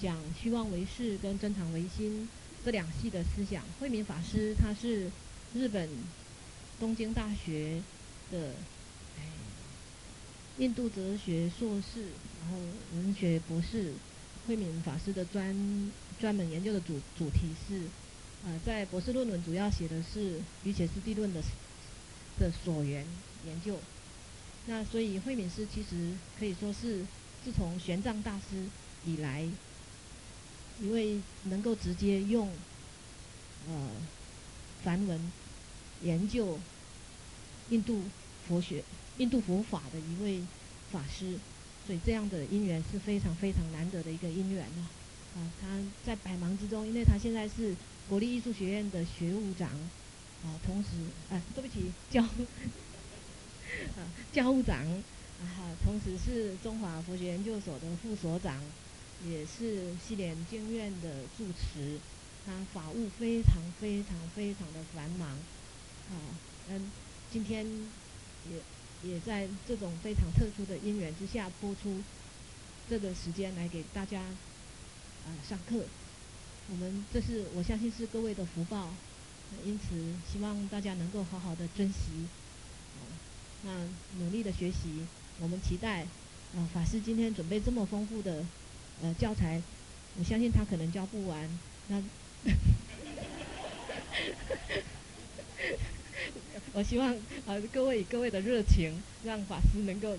[0.00, 2.28] 讲虚妄唯识跟真常唯心
[2.64, 3.62] 这两系的思想。
[3.80, 5.10] 慧敏法师他是
[5.54, 5.88] 日本
[6.78, 7.82] 东京大学
[8.30, 8.54] 的
[10.58, 12.08] 印度哲学硕士，
[12.40, 12.58] 然后
[12.94, 13.92] 文学博士。
[14.46, 17.82] 慧敏法师的专专门研究的主主题是，
[18.44, 21.42] 呃，在博士论文主要写的是瑜伽师地论的
[22.38, 23.04] 的所缘
[23.44, 23.76] 研究。
[24.66, 27.04] 那所以慧敏师其实可以说是
[27.44, 28.66] 自从玄奘大师
[29.04, 29.48] 以来，
[30.80, 32.48] 一位能够直接用
[33.68, 33.88] 呃
[34.82, 35.32] 梵文
[36.02, 36.58] 研究
[37.70, 38.02] 印度
[38.46, 38.84] 佛学、
[39.18, 40.42] 印度佛法的一位
[40.92, 41.38] 法师。
[41.86, 44.90] 所以这样的因缘是非常非常难得的一个因缘啊！
[45.36, 47.76] 啊，他在百忙之中，因为他现在是
[48.08, 49.68] 国立艺术学院的学务长，
[50.42, 50.88] 啊，同时，
[51.30, 52.24] 啊，对不起，教，
[53.94, 54.02] 啊，
[54.32, 54.84] 教务长，
[55.40, 58.60] 啊，同时是中华佛学研究所的副所长，
[59.24, 61.98] 也是西莲经院的住持，
[62.44, 65.28] 他法务非常非常非常的繁忙，
[66.10, 66.34] 啊，
[66.68, 66.90] 嗯，
[67.32, 67.64] 今天
[68.50, 68.60] 也。
[69.04, 72.02] 也在这种非常特殊的因缘之下，播出
[72.88, 74.34] 这个时间来给大家啊、
[75.26, 75.84] 呃、上课。
[76.70, 78.94] 我们这是我相信是各位的福报，
[79.64, 79.94] 因此
[80.32, 82.26] 希望大家能够好好的珍惜。
[82.96, 83.04] 啊
[83.64, 83.86] 那
[84.18, 85.06] 努力的学习，
[85.40, 86.08] 我们期待啊、
[86.56, 88.44] 呃、法师今天准备这么丰富的
[89.02, 89.60] 呃教材，
[90.18, 91.48] 我相信他可能教不完。
[91.88, 92.02] 那。
[96.72, 100.14] 我希望呃，各位以各位的热情，让法师能够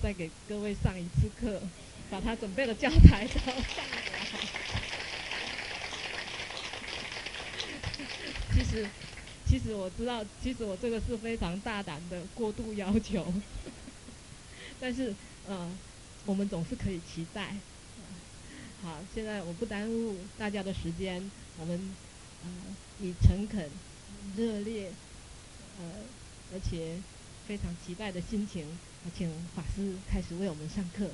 [0.00, 1.60] 再给各位上一次课，
[2.08, 4.00] 把他准备的教材都上来。
[8.54, 8.86] 其实，
[9.44, 13.26] 其实我知道，其实我这个是非常大胆的过度要求，
[14.78, 15.12] 但是，
[15.48, 15.68] 呃，
[16.26, 17.56] 我们总是可以期待。
[18.82, 21.94] 好，现在我不耽误大家的时间，我们
[22.44, 22.50] 呃
[23.00, 23.68] 以诚恳、
[24.36, 24.92] 热烈。
[25.80, 25.84] 呃，
[26.52, 26.96] 而且
[27.46, 28.66] 非常期待的心情，
[29.16, 31.10] 请法师开始为我们上课。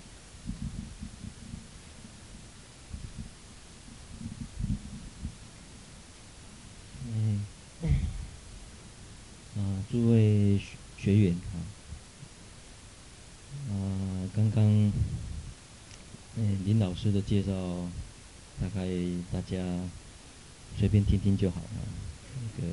[7.06, 7.44] 嗯，
[9.58, 10.64] 啊，诸位学
[10.96, 11.60] 学员啊，
[13.68, 13.74] 啊，
[14.34, 14.90] 刚刚，
[16.36, 17.52] 嗯，林老师的介绍，
[18.60, 18.88] 大概
[19.32, 19.56] 大家
[20.76, 21.68] 随便听听就好了，
[22.40, 22.72] 那个。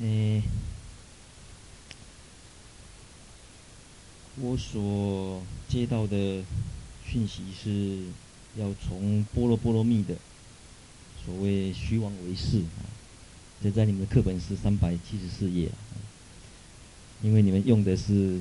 [0.00, 0.42] 诶，
[4.36, 6.42] 我所接到的
[7.06, 8.06] 讯息是，
[8.56, 10.16] 要从波罗波罗蜜的
[11.24, 12.88] 所谓虚妄唯识啊，
[13.62, 15.70] 这在你们的课本是三百七十四页，
[17.22, 18.40] 因为你们用的是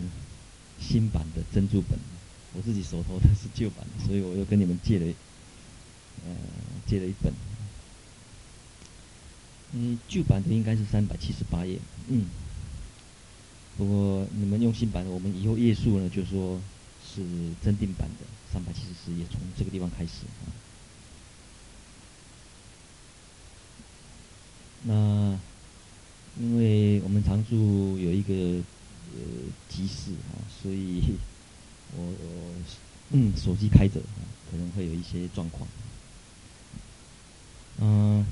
[0.82, 1.98] 新版的珍珠本，
[2.54, 5.06] 我自己手头的是旧版的，所以我又跟你们借了，
[6.26, 6.36] 呃，
[6.88, 7.32] 借了一本。
[9.74, 11.80] 嗯，旧版的应该是三百七十八页。
[12.10, 12.26] 嗯，
[13.78, 16.60] 不过你们用新版的，我们以后页数呢，就说
[17.08, 17.22] 是
[17.64, 20.52] 增订版的三百七十四页，从这个地方开始啊。
[24.84, 25.40] 那
[26.40, 28.62] 因为我们常住有一个
[29.16, 29.20] 呃
[29.70, 31.04] 急事啊，所以
[31.96, 32.54] 我我
[33.12, 35.68] 嗯手机开着啊，可能会有一些状况。
[37.80, 38.26] 嗯。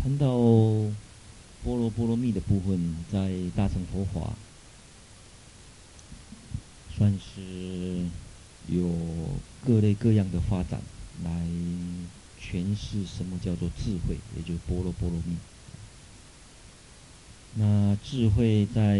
[0.00, 0.28] 谈到
[1.64, 4.32] 波罗波罗蜜的部分，在大乘佛法
[6.96, 8.06] 算是
[8.68, 8.88] 有
[9.66, 10.80] 各类各样的发展
[11.24, 11.46] 来
[12.40, 15.36] 诠释什么叫做智慧，也就是般若波罗蜜。
[17.54, 18.98] 那智慧在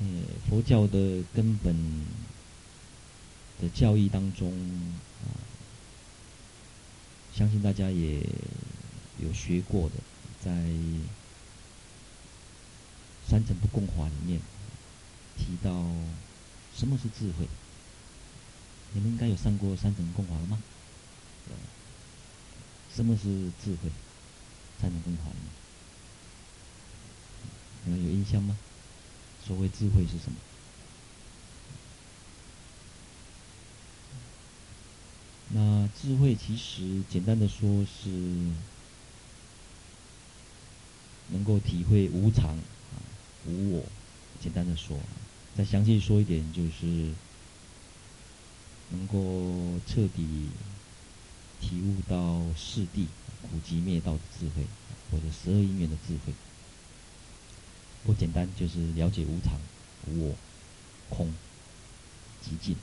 [0.00, 0.06] 呃
[0.48, 2.04] 佛教的根本
[3.60, 4.52] 的教义当中
[5.24, 5.26] 啊，
[7.34, 8.20] 相信大家也。
[9.18, 9.94] 有学过的，
[10.42, 10.50] 在
[13.28, 14.40] 三乘不共法里面
[15.36, 15.70] 提到
[16.74, 17.46] 什么是智慧？
[18.94, 20.60] 你们应该有上过三乘共法了吗？
[22.94, 23.90] 什么是智慧？
[24.80, 25.50] 三乘共法里面，
[27.84, 28.56] 你们有印象吗？
[29.46, 30.36] 所谓智慧是什么？
[35.54, 38.10] 那智慧其实简单的说是。
[41.28, 43.00] 能够体会无常啊，
[43.46, 43.82] 无我。
[44.38, 44.98] 简单的说，
[45.56, 47.14] 再详细说一点，就是
[48.90, 50.50] 能够彻底
[51.62, 53.06] 体悟到四谛
[53.40, 54.66] 苦集灭道的智慧，
[55.10, 56.34] 或者十二因缘的智慧。
[58.04, 59.58] 不简单，就是了解无常、
[60.08, 60.34] 无我、
[61.08, 61.32] 空、
[62.44, 62.76] 寂静。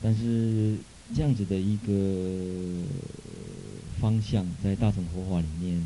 [0.00, 0.78] 但是
[1.12, 2.86] 这样子的一个
[4.00, 5.84] 方向，在大乘佛法里面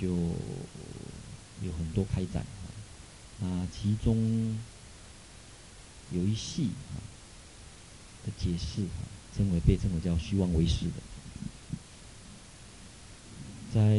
[0.00, 0.06] 就
[1.62, 2.70] 有很多开展啊。
[3.40, 4.56] 那其中
[6.12, 7.02] 有一系啊
[8.24, 9.02] 的解释啊，
[9.36, 11.02] 称为被称为叫虚妄为师的，
[13.74, 13.96] 在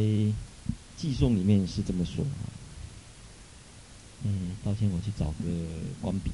[0.95, 2.45] 记诵里面是这么说啊。
[4.24, 5.45] 嗯，抱歉，我去找个
[6.01, 6.31] 光笔。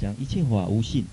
[0.00, 1.04] 讲一切法无性，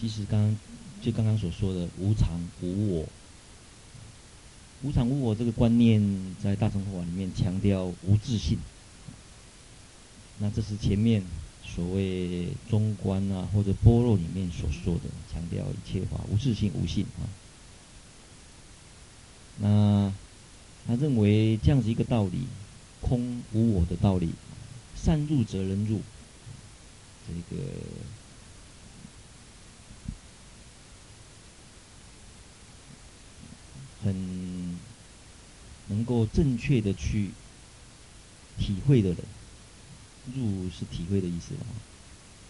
[0.00, 0.56] 其实刚刚
[1.02, 3.06] 就刚刚所说的无常无我，
[4.82, 8.58] 无常无我这个观念，在大乘佛法里面强调无自性。
[10.38, 11.22] 那这是前面
[11.62, 17.28] 所谓中观啊或者般若里面所说的，强调一切法无自性无性啊。
[19.58, 20.10] 那
[20.86, 22.46] 他认为这样子一个道理，
[23.02, 24.30] 空无我的道理。
[25.02, 26.02] 善入则人入，
[27.26, 27.62] 这个
[34.04, 34.78] 很
[35.88, 37.30] 能够正确的去
[38.58, 39.18] 体会的人，
[40.36, 41.64] 入是体会的意思啊，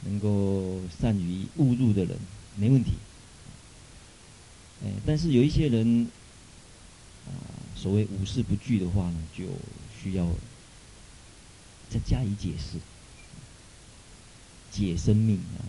[0.05, 2.19] 能够善于误入的人
[2.57, 2.95] 没问题。
[4.83, 6.09] 哎，但是有一些人
[7.27, 7.31] 啊，
[7.77, 9.45] 所谓五事不具的话呢，就
[10.03, 10.27] 需要。
[11.91, 12.79] 再加以解释，
[14.71, 15.67] 解生命啊，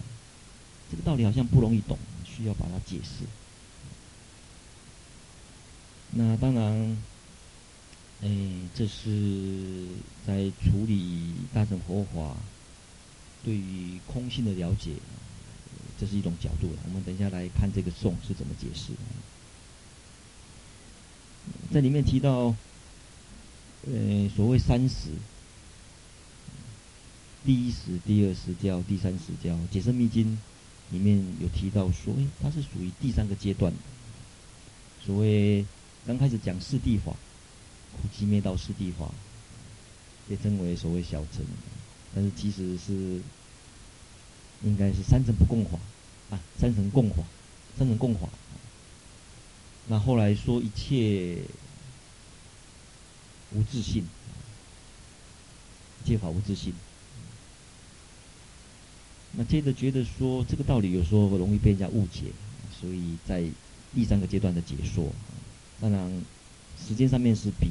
[0.91, 3.25] 这个道理好像不容易懂，需要把它解释。
[6.12, 7.01] 那当然，
[8.21, 8.29] 哎，
[8.75, 9.88] 这是
[10.27, 12.38] 在处理大乘佛法
[13.44, 14.91] 对于空性的了解，
[16.00, 16.79] 这是一种角度了。
[16.85, 18.91] 我们等一下来看这个颂是怎么解释。
[21.73, 22.56] 在里面提到，
[23.88, 25.09] 呃，所谓三十。
[27.44, 30.28] 第一时、第二时教、第三时教，《解深密经》
[30.92, 33.74] 里面有提到说，诶，它是属于第三个阶段。
[35.04, 35.66] 所谓
[36.06, 37.14] 刚开始讲四谛法，
[37.94, 39.10] 苦集灭道四谛法，
[40.30, 41.44] 被称为所谓小乘，
[42.14, 43.20] 但是其实是
[44.64, 45.80] 应该是三乘不共法
[46.30, 47.24] 啊，三乘共法，
[47.76, 48.30] 三乘共法。
[49.88, 51.40] 那后来说一切
[53.52, 54.06] 无自信，
[56.04, 56.71] 一切法无自信。
[59.33, 62.26] 那接着觉得说这个道理有时候容易被人家误解，
[62.80, 63.44] 所以在
[63.94, 65.09] 第三个阶段的解说，
[65.80, 66.21] 当然
[66.85, 67.68] 时间上面是比《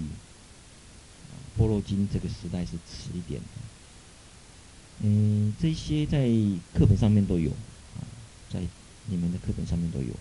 [1.58, 3.46] 般若经》这个时代是迟一点的。
[5.02, 6.28] 嗯，这些在
[6.74, 7.50] 课本上面都有，
[8.48, 8.60] 在
[9.06, 10.14] 你们的课本上面都有。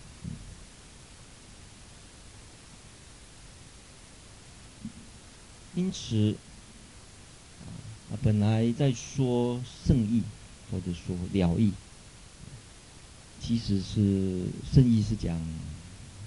[5.74, 6.34] 因此，
[8.10, 10.22] 啊，本来在说圣意。
[10.70, 11.72] 或者说了义，
[13.40, 15.38] 其实是圣意是讲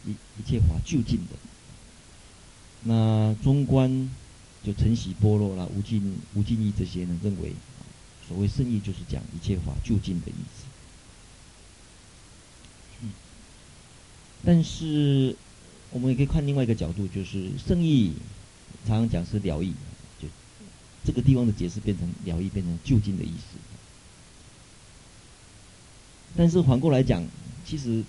[0.05, 1.35] 一一切法究竟的。
[2.83, 4.09] 那中观
[4.63, 7.53] 就承袭般若啦、无尽无尽义这些呢，认为
[8.27, 10.65] 所谓圣意就是讲一切法究竟的意思。
[14.45, 15.33] 但是
[15.91, 18.11] 我们也可以看另外一个角度，就是圣意
[18.85, 19.73] 常常讲是了义，
[20.21, 20.27] 就
[21.05, 23.57] 这个地方的解释变成了义，变成究竟的意思。
[26.35, 27.23] 但是反过来讲，
[27.65, 28.03] 其实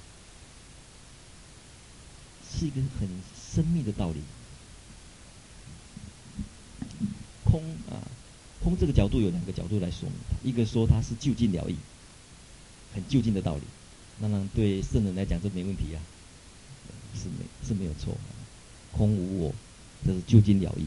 [2.51, 3.09] 是一个很
[3.53, 4.21] 深密的道理。
[7.45, 8.01] 空啊，
[8.63, 11.77] 空这个角度有两个角度来说明，一个说它是就近了义，
[12.95, 13.63] 很就近的道理，
[14.19, 16.01] 那么对圣人来讲这没问题、啊，
[17.15, 18.17] 是没是没有错。
[18.91, 19.55] 空无我，
[20.07, 20.87] 这是就近了义。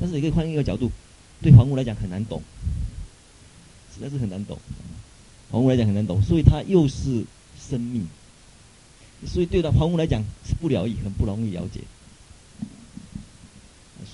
[0.00, 0.90] 但是也可以换一个角度，
[1.42, 2.42] 对凡夫来讲很难懂，
[3.94, 4.58] 实在是很难懂。
[5.52, 7.26] 凡夫来讲很难懂，所以它又是
[7.60, 8.08] 生命，
[9.26, 11.82] 所以对的凡夫来讲是不了义，很不容易了解。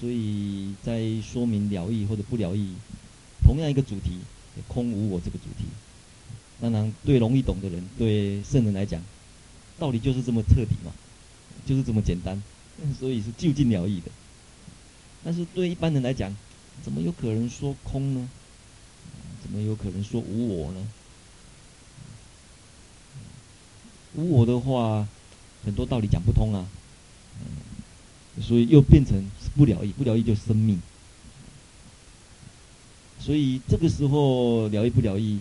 [0.01, 2.75] 所以在说明了义或者不了义，
[3.45, 4.19] 同样一个主题，
[4.67, 5.65] 空无我这个主题，
[6.61, 9.01] 当然对容易懂的人，对圣人来讲，
[9.79, 10.91] 道理就是这么彻底嘛，
[11.65, 12.43] 就是这么简单，
[12.99, 14.11] 所以是就近了义的。
[15.23, 16.37] 但是对一般人来讲，
[16.83, 18.29] 怎么有可能说空呢？
[19.41, 20.89] 怎么有可能说无我呢？
[24.15, 25.07] 无我的话，
[25.65, 26.67] 很多道理讲不通啊。
[28.41, 29.21] 所以又变成
[29.57, 30.81] 不了义，不了义就是生命。
[33.19, 35.41] 所以这个时候了义不了义，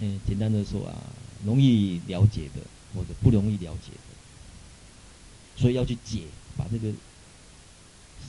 [0.00, 0.96] 嗯，简单的说啊，
[1.44, 2.62] 容易了解的
[2.94, 6.22] 或者不容易了解的，所以要去解，
[6.56, 6.90] 把这个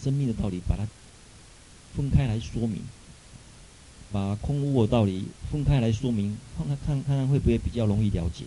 [0.04, 0.86] 生命的道理把它
[1.96, 2.82] 分开来说明，
[4.12, 8.44] 把空无我道理分开来说明，看看看看会不会比较容易了解。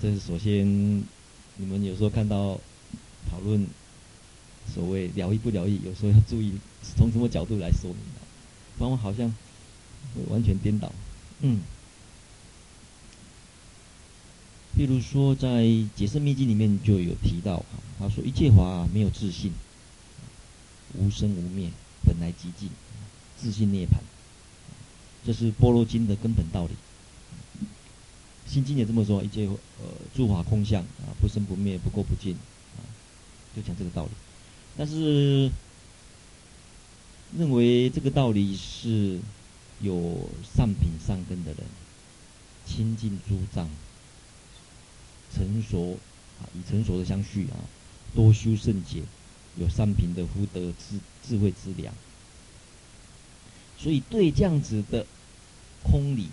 [0.00, 0.66] 这是首先，
[1.56, 2.58] 你们有时候看到
[3.30, 3.66] 讨论。
[4.72, 6.52] 所谓了义不了义，有时候要注意
[6.96, 7.98] 从什么角度来说明，
[8.78, 9.34] 不然好像
[10.28, 10.92] 完全颠倒。
[11.40, 11.60] 嗯，
[14.76, 15.64] 譬如说在
[15.96, 17.64] 《解深密经》里面就有提到，
[17.98, 19.52] 他说一切法没有自性，
[20.94, 21.70] 无生无灭，
[22.04, 22.68] 本来寂静，
[23.36, 23.96] 自性涅槃，
[25.26, 26.74] 这是《般若经》的根本道理。
[28.50, 32.34] 《心经》也这么说，一切呃诸法空相啊，不生不灭，不垢不净
[32.76, 32.82] 啊，
[33.54, 34.10] 就讲这个道理。
[34.76, 35.48] 但是，
[37.38, 39.20] 认为这个道理是
[39.80, 41.58] 有善品善根的人，
[42.66, 43.68] 亲近诸藏，
[45.32, 45.96] 成熟
[46.40, 47.54] 啊，以成熟的相续啊，
[48.16, 49.02] 多修圣解，
[49.56, 51.94] 有善品的福德智智慧之良。
[53.78, 55.06] 所以对这样子的
[55.84, 56.28] 空理，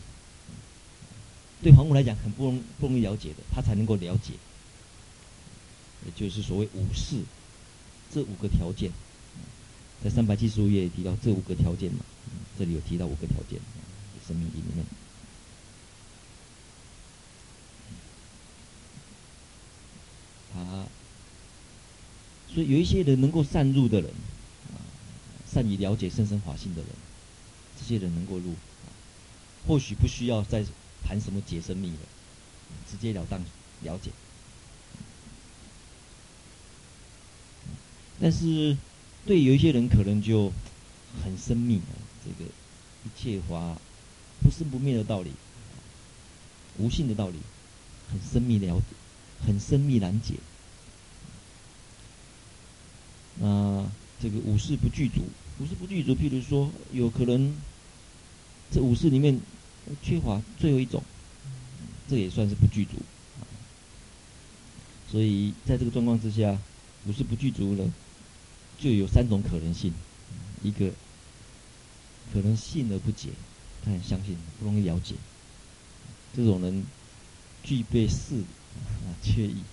[1.61, 4.33] 对凡夫来讲很不容不容易了解的，他才能够了解，
[6.05, 7.23] 也就是所谓五事。
[8.09, 8.89] 这五个条件，
[10.01, 12.05] 在三百七十五页提到这五个条件嘛，
[12.57, 13.59] 这里有提到五个条件，
[14.25, 14.85] 生命经里面。
[20.55, 20.87] 啊，
[22.47, 24.09] 所以有一些人能够善入的人，
[24.71, 24.79] 啊，
[25.51, 26.89] 善于了解甚深法性的人，
[27.77, 28.55] 这些人能够入，
[29.67, 30.63] 或许不需要再
[31.03, 31.99] 谈什么解生密了，
[32.89, 33.39] 直截了当
[33.83, 34.11] 了解。
[38.19, 38.75] 但是，
[39.25, 40.51] 对有一些人可能就
[41.23, 41.93] 很生命啊，
[42.25, 42.49] 这个
[43.05, 43.77] 一切法
[44.41, 45.31] 不生不灭的道理，
[46.77, 47.37] 无性的道理，
[48.11, 48.85] 很生命了解，
[49.45, 50.33] 很生命难解。
[53.39, 53.85] 那
[54.19, 55.21] 这个五事不具足，
[55.59, 57.55] 五事不具足，譬如说，有可能
[58.71, 59.39] 这五事里面
[60.01, 61.03] 缺乏最后一种，
[62.09, 62.97] 这也算是不具足。
[65.09, 66.59] 所以在这个状况之下，
[67.05, 67.89] 不是不具足了。
[68.79, 69.91] 就有三种可能性，
[70.61, 70.91] 一个
[72.31, 73.29] 可能信而不解，
[73.83, 75.15] 他很相信，不容易了解，
[76.35, 76.85] 这种人
[77.63, 79.63] 具备四啊缺一，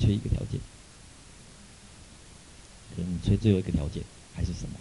[0.00, 0.58] 缺一个条件，
[2.96, 4.02] 可能缺最后一个条件
[4.34, 4.74] 还是什么？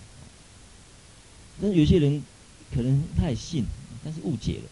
[1.61, 2.23] 但有些人
[2.73, 3.65] 可能他也信，
[4.03, 4.69] 但是误解了。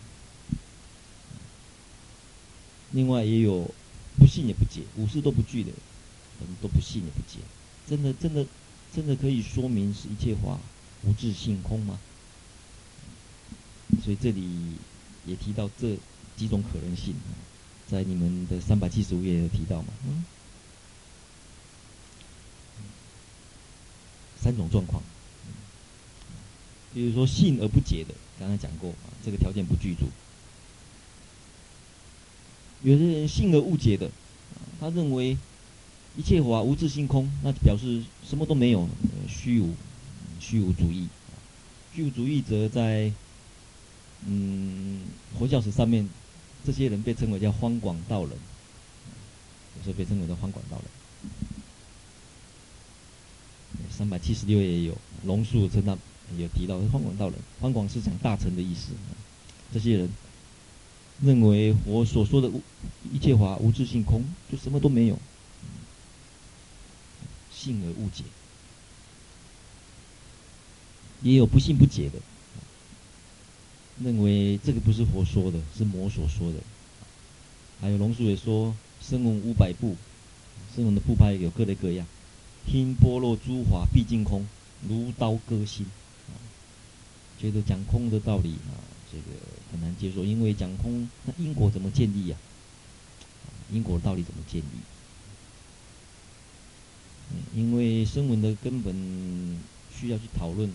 [2.91, 3.69] 另外也有
[4.17, 5.71] 不信也不解，五事都不惧的，
[6.39, 7.39] 可能都不信也不解，
[7.87, 8.45] 真的真的。
[8.91, 10.57] 真的可以说明是一切法
[11.03, 11.99] 无自性空吗？
[14.03, 14.77] 所以这里
[15.27, 15.95] 也提到这
[16.35, 17.13] 几种可能性，
[17.87, 19.93] 在你们的三百七十五页有提到嘛？
[20.07, 20.25] 嗯，
[24.41, 25.03] 三种状况，
[26.93, 30.05] 比如说信而不解的，刚才讲过啊，这个条件不具足。
[32.83, 34.09] 有的人信而误解的，
[34.79, 35.37] 他认为。
[36.17, 38.89] 一切法无自性空，那表示什么都没有，
[39.27, 39.73] 虚无，
[40.39, 41.07] 虚无主义。
[41.93, 43.13] 虚无主义则在
[44.25, 45.01] 嗯
[45.37, 46.09] 佛教史上面，
[46.65, 48.31] 这些人被称为叫方广道人，
[49.77, 50.85] 有时候被称为叫方广道人。
[53.89, 55.95] 三百七十六页也有龙树称他
[56.37, 58.91] 有提到方广道人，方广是讲大乘的意思。
[59.73, 60.09] 这些人
[61.21, 62.49] 认为我所说的
[63.11, 65.17] 一切法无自性空，就什么都没有。
[67.51, 68.23] 信而误解，
[71.21, 72.19] 也有不信不解的，
[74.01, 76.59] 认为这个不是佛说的，是魔所说的。
[77.81, 79.97] 还有龙树也说，声闻五百部，
[80.73, 82.07] 声闻的部派有各类各样。
[82.65, 84.47] 听般若诸法毕竟空，
[84.87, 85.85] 如刀割心，
[87.39, 88.75] 觉得讲空的道理啊，
[89.11, 89.23] 这个
[89.71, 92.37] 很难接受，因为讲空，那因果怎么建立呀？
[93.71, 94.65] 因果的道理怎么建立？
[97.55, 99.59] 因为声闻的根本
[99.95, 100.71] 需要去讨论，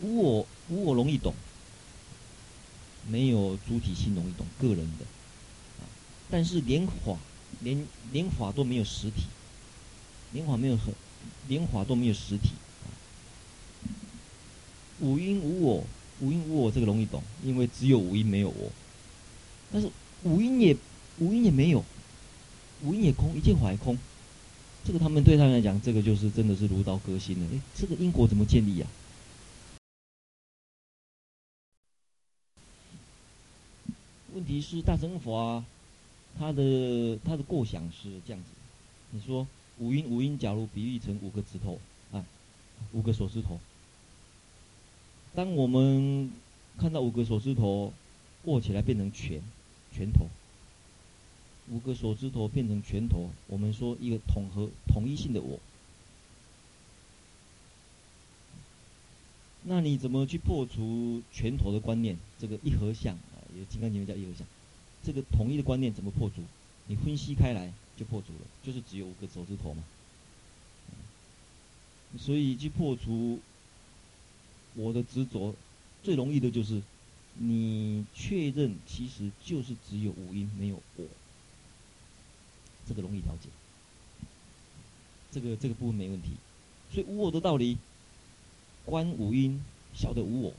[0.00, 1.34] 无我无我容易懂，
[3.08, 5.04] 没有主体性容易懂个人的，
[6.30, 7.18] 但是连法
[7.60, 9.24] 连连法都没有实体，
[10.32, 10.94] 连法没有很
[11.48, 12.50] 连法都没有实体，
[15.00, 15.84] 五音无我
[16.20, 18.70] 无因无我这个容易懂，因为只有无因没有我。
[19.70, 19.90] 但是
[20.22, 20.76] 无因也
[21.18, 21.84] 无因也没有，
[22.82, 23.98] 无因也空，一切法也空。
[24.84, 27.46] 这个他们对他们来讲，这个就是真的是如刀割心了。
[27.54, 29.04] 哎，这个因果怎么建立呀、啊？
[34.34, 35.64] 问题是大乘佛啊，
[36.38, 38.48] 他的他的构想是这样子。
[39.10, 39.46] 你说
[39.78, 41.80] 五音五音，假如比喻成五个指头
[42.12, 42.24] 啊，
[42.92, 43.58] 五个手指头。
[45.36, 46.30] 当我们
[46.78, 47.92] 看到五个手指头
[48.44, 49.42] 握起来变成拳
[49.92, 50.28] 拳头，
[51.68, 55.60] 五个手指头变成拳头，我们说一个统合统一性的我。
[59.64, 62.16] 那你怎么去破除拳头的观念？
[62.38, 63.36] 这个一合相啊。
[63.58, 64.46] 有金刚经里面叫一合相，
[65.04, 66.40] 这个统一的观念怎么破除？
[66.86, 69.84] 你分析开来就破除了，就是只有五个手指头嘛。
[72.16, 73.38] 所以去破除
[74.76, 75.54] 我的执着，
[76.02, 76.80] 最容易的就是
[77.34, 81.04] 你确认其实就是只有五音没有我，
[82.86, 83.48] 这个容易了解。
[85.32, 86.30] 这个这个部分没问题。
[86.92, 87.76] 所以无我的道理，
[88.84, 89.60] 观五音
[89.94, 90.54] 晓得无我，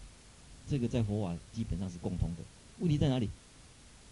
[0.68, 2.44] 这个在佛法基本上是共通的。
[2.80, 3.30] 问题在哪里？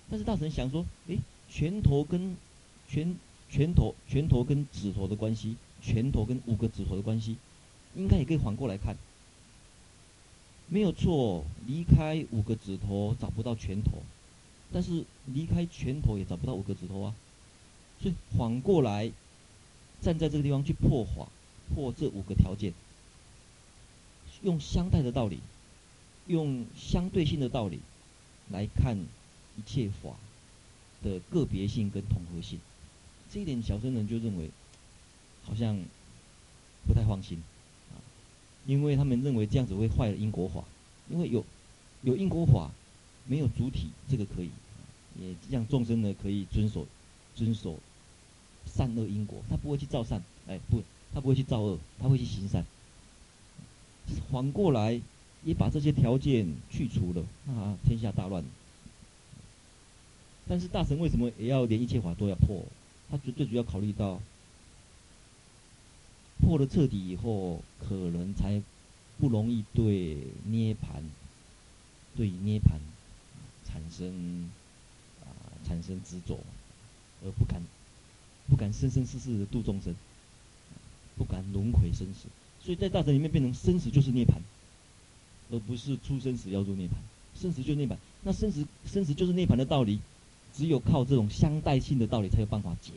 [0.10, 1.20] 但是大神想说，诶，
[1.50, 2.36] 拳头跟
[2.88, 3.16] 拳
[3.50, 7.38] 拳头拳头跟指头的关系，拳头跟五个指头的关系，
[7.96, 8.96] 应该也可以反过来看。
[10.68, 14.02] 没有错，离开五个指头找不到拳头，
[14.74, 17.16] 但是离开拳头也找不到五个指头啊。
[18.02, 19.12] 所以反过来，
[20.02, 21.28] 站在这个地方去破法，
[21.74, 22.74] 破这五个条件，
[24.42, 25.40] 用相待的道理，
[26.28, 27.80] 用相对性的道理。
[28.52, 28.96] 来看
[29.58, 30.12] 一切法
[31.02, 32.60] 的个别性跟统合性，
[33.32, 34.52] 这一点小乘人就认为
[35.44, 35.76] 好像
[36.86, 37.42] 不太放心，
[38.66, 40.64] 因为他们认为这样子会坏了因果法，
[41.10, 41.44] 因为有
[42.02, 42.72] 有因果法，
[43.26, 44.50] 没有主体，这个可以，
[45.20, 46.86] 也让众生呢可以遵守
[47.36, 47.78] 遵守
[48.66, 50.82] 善恶因果，他不会去造善，哎不，
[51.14, 52.66] 他不会去造恶，他会去行善。
[54.32, 55.02] 反过来。
[55.44, 58.44] 也把这些条件去除了，那天下大乱。
[60.48, 62.66] 但是大神为什么也要连一切法都要破？
[63.12, 64.20] 他最最主要考虑到，
[66.46, 68.62] 破了彻底以后，可能才
[69.20, 71.02] 不容易对涅槃，
[72.16, 72.78] 对涅槃
[73.66, 74.52] 产生
[75.22, 75.26] 啊
[75.66, 76.40] 产生执着，
[77.24, 77.62] 而不敢
[78.48, 79.96] 不敢生生世世的度众生，
[81.18, 82.28] 不敢轮回生死。
[82.64, 84.36] 所以在大乘里面变成生死就是涅槃。
[85.52, 86.94] 而不是出生死要入涅槃，
[87.40, 87.96] 生死就是涅槃。
[88.24, 90.00] 那生死生死就是涅槃的道理，
[90.56, 92.94] 只有靠这种相待性的道理才有办法解，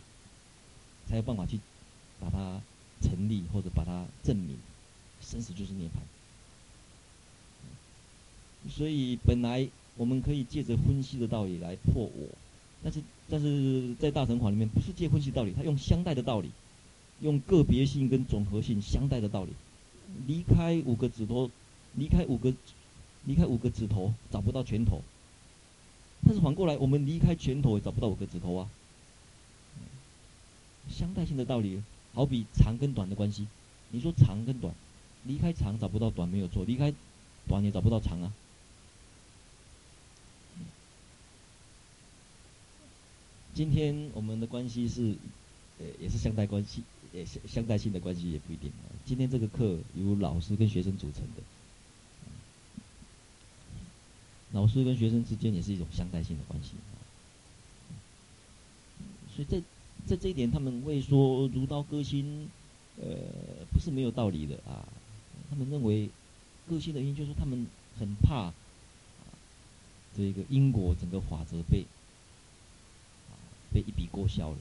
[1.06, 1.60] 才有办法去
[2.18, 2.62] 把它
[3.00, 4.56] 成立或者把它证明。
[5.20, 5.92] 生死就是涅槃。
[8.70, 12.28] 所以本来我们可以借着分析的道理来破我，
[12.82, 16.50] 但是但是在大乘法里面不是借分析道理，他用相待的道理，
[17.20, 19.52] 用个别性跟总合性相待的道理，
[20.26, 21.50] 离开五个指头。
[21.94, 22.54] 离开五个，
[23.24, 25.00] 离开五个指头找不到拳头，
[26.22, 28.68] 但是反过来，我们离开拳头也找不到五个指头啊。
[30.88, 31.82] 相待性的道理，
[32.14, 33.46] 好比长跟短的关系。
[33.90, 34.74] 你说长跟短，
[35.24, 36.92] 离开长找不到短没有错，离开
[37.46, 38.32] 短也找不到长啊。
[43.54, 45.16] 今天我们的关系是，
[45.78, 48.70] 呃，也是相待关系，也相相待性的关系也不一定。
[49.04, 51.42] 今天这个课由老师跟学生组成的。
[54.52, 56.70] 老师跟学生之间也是一种相待性的关系，
[59.34, 59.60] 所以在
[60.08, 62.48] 在这一点，他们会说如刀割心，
[62.96, 63.06] 呃，
[63.70, 64.88] 不是没有道理的啊。
[65.50, 66.08] 他们认为
[66.66, 67.66] 割心的原因就是他们
[67.98, 68.50] 很怕
[70.16, 71.84] 这个因果整个法则被
[73.70, 74.56] 被一笔勾销了，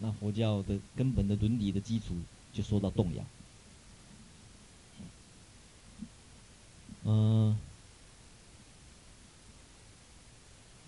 [0.00, 2.16] 那佛教的根本的伦理的基础
[2.54, 3.24] 就受到动摇。
[7.04, 7.58] 嗯。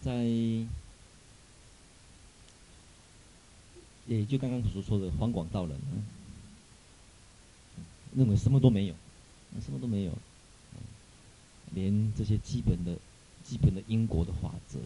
[0.01, 0.13] 在，
[4.07, 5.79] 也就刚刚所说的方广道人，
[8.15, 8.95] 认为什么都没有，
[9.61, 10.13] 什么都没有，
[11.75, 12.97] 连这些基本的、
[13.45, 14.79] 基本的因果的法则，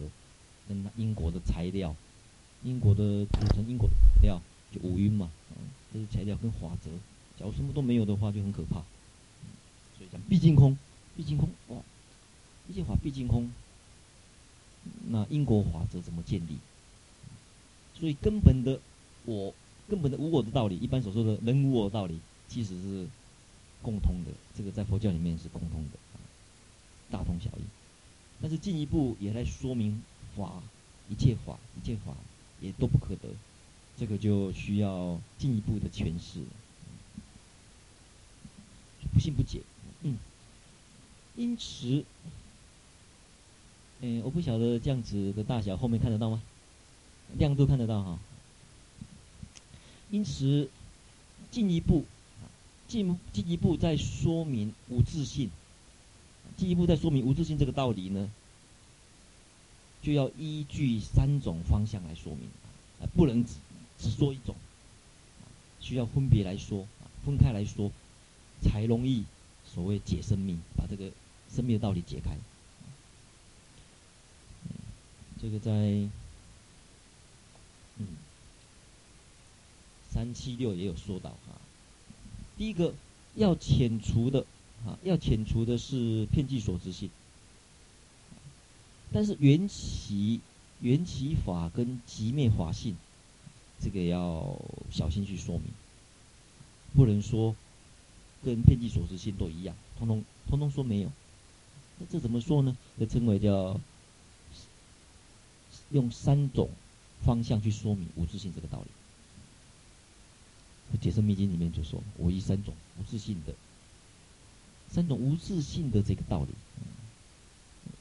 [0.67, 1.95] 跟因果的材料，
[2.63, 5.31] 因果的组成因果的材料就五蕴嘛，
[5.91, 6.91] 这些材料跟法则，
[7.39, 8.83] 假如什么都没有的话，就很可怕。
[9.97, 10.77] 所以讲毕竟空，
[11.15, 11.77] 毕竟空，哇，
[12.69, 13.51] 一切法毕竟空。
[15.09, 16.57] 那因果法则怎么建立？
[17.99, 18.79] 所以根本的
[19.27, 19.53] 我，
[19.89, 23.05] 根本的无我的道理，一般所说的人无我的道理，其实是
[23.81, 24.31] 共通的。
[24.55, 25.99] 这个在佛教里面是共通的。
[27.11, 27.61] 大同小异。
[28.41, 30.01] 但是进一步也来说明
[30.37, 30.63] 法，
[31.09, 32.15] 一切法，一切法
[32.61, 33.27] 也都不可得，
[33.97, 36.39] 这个就需要进一步的诠释。
[39.13, 39.61] 不信不解，
[40.03, 40.17] 嗯。
[41.35, 42.05] 因此，
[43.99, 46.41] 嗯，我不晓得这样子的大小后面看得到吗？
[47.37, 48.17] 亮度看得到哈。
[50.09, 50.69] 因此，
[51.51, 52.05] 进一步，
[52.87, 55.51] 进进一步再说明无自信，
[56.55, 58.31] 进一步再说明无自信这个道理呢，
[60.01, 62.47] 就要依据三种方向来说明，
[63.01, 63.55] 啊，不能只
[63.99, 64.55] 只说一种，
[65.81, 66.87] 需要分别来说，
[67.25, 67.91] 分开来说，
[68.61, 69.25] 才容易
[69.65, 71.11] 所谓解生命，把这个
[71.53, 72.37] 生命的道理解开。
[75.41, 75.71] 这个在。
[77.99, 78.05] 嗯，
[80.17, 81.61] 三七六也有说到哈。
[82.57, 82.91] 第一个
[83.35, 84.47] 要遣除的
[84.83, 87.11] 啊，要遣除的是遍计所执性。
[89.13, 90.41] 但是缘起
[90.81, 92.95] 缘起法跟寂灭法性，
[93.79, 95.65] 这个要小心去说明，
[96.95, 97.55] 不能说
[98.43, 101.11] 跟遍计所执性都一样，通通通通说没有。
[101.99, 102.75] 那这怎么说呢？
[102.97, 103.79] 这称为叫
[105.91, 106.71] 用三种。
[107.25, 108.85] 方向去说明无自性这个道理，
[111.01, 113.53] 《解深密经》里面就说，我以三种无自性的，
[114.89, 116.49] 三种无自性的这个道理，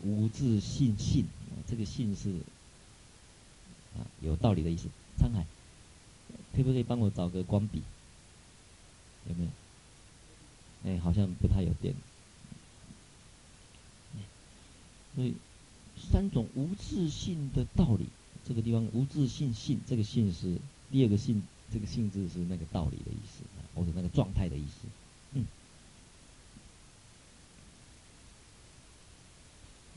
[0.03, 1.27] 无自性性，
[1.67, 2.31] 这个性是
[3.99, 4.89] 啊有道理的意思。
[5.19, 5.45] 沧海，
[6.55, 7.83] 可不可以帮我找个光笔？
[9.29, 9.51] 有没有？
[10.85, 11.95] 哎，好像不太有电。
[15.17, 15.35] 所以
[15.97, 18.07] 三种无自性的道理。
[18.47, 20.59] 这个地方无自性性，这个性是
[20.93, 23.43] 第二个性，这个性质是那个道理的意思，
[23.75, 24.89] 或者那个状态的意思。
[25.33, 25.47] 嗯。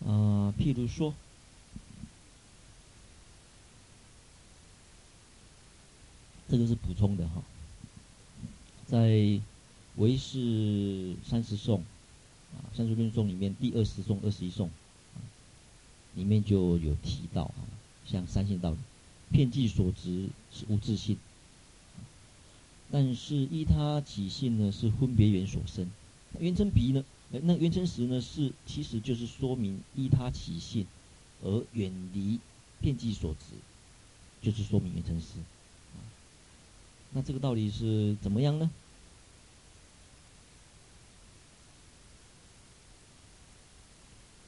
[0.06, 1.14] 啊、譬如说，
[6.50, 7.44] 这个是补充的哈，
[8.88, 9.40] 在
[9.98, 11.84] 唯识三十颂
[12.54, 14.70] 啊，三十论颂里面第二十颂、二十一颂
[16.16, 17.62] 里面就有提到啊。
[18.06, 18.78] 像三性道理，
[19.30, 21.16] 遍计所执是无自性，
[22.92, 25.90] 但是依他起性呢是分别缘所生。
[26.40, 30.86] 缘成鼻呢，那缘成实呢是其实就是说明依他起性
[31.44, 32.40] 而远离
[32.82, 33.56] 遍计所执，
[34.42, 35.28] 就是说明缘成实。
[37.12, 38.70] 那这个道理是怎么样呢？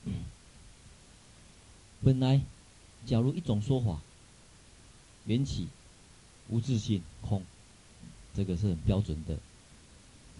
[2.03, 2.41] 本来。
[3.03, 3.99] 假如一种说法，
[5.25, 5.67] 缘起
[6.49, 7.43] 无自性空，
[8.35, 9.37] 这个是很标准的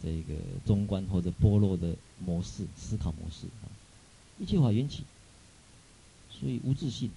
[0.02, 0.34] 这个
[0.66, 3.70] 中观或者波落的模式思考模式啊。
[4.40, 5.04] 一切法缘起，
[6.30, 7.12] 所以无自性，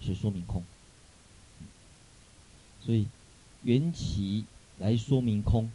[0.00, 0.62] 所以说明空。
[2.82, 3.06] 所以
[3.62, 4.44] 缘起
[4.78, 5.70] 来说明空，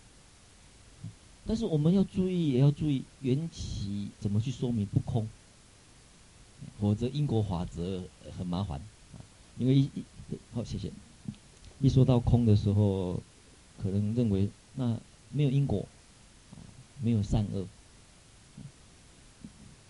[1.46, 5.28] 但是我们要注意，也要注意缘起怎么去说明不空。
[6.82, 8.04] 否则因果法则
[8.36, 8.80] 很麻烦
[9.14, 9.22] 啊，
[9.60, 10.04] 因为一一
[10.52, 10.92] 好谢谢，
[11.80, 13.22] 一说到空的时候，
[13.82, 15.00] 可能认为那
[15.32, 15.88] 没有因果，
[17.02, 17.66] 没有善恶。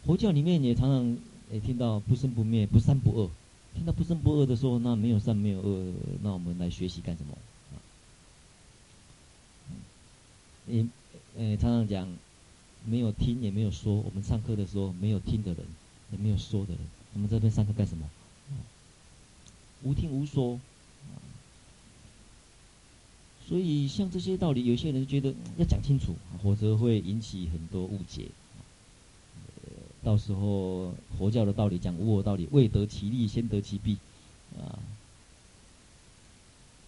[0.05, 1.17] 佛教里面也常常
[1.51, 3.29] 也听到不生不灭、不善不恶。
[3.73, 7.37] 听到不生不恶的时候，那没有善没有恶，那我们来学习干什么？
[10.67, 10.85] 也
[11.37, 12.07] 呃常常讲
[12.85, 15.65] 没有听也没有说，我们上课的时候没有听的人。
[16.11, 16.77] 也没有说的人，
[17.15, 18.07] 我们这边上课干什么？
[19.81, 20.59] 无听无说，
[23.47, 28.27] 所以像这些道理，有些人觉得要讲清楚，否则会引起很多误解。
[29.47, 29.71] 呃
[30.03, 33.97] 到时候佛教的道理讲无我道理，未得其利，先得其弊，
[34.59, 34.77] 啊。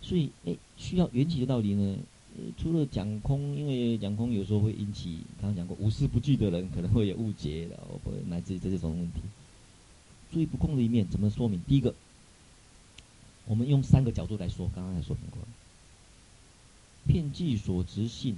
[0.01, 1.97] 所以，哎，需要缘起的道理呢？
[2.57, 9.21] 除了讲空，因为讲空有时候会引起，刚刚讲过无事不惧的人可能会有误解的，会来自于这种问题。
[10.31, 11.59] 注意不空的一面怎么说明？
[11.67, 11.93] 第一个，
[13.47, 15.47] 我们用三个角度来说，刚刚也说明过了
[17.07, 17.13] 了。
[17.13, 18.37] 遍计所执性，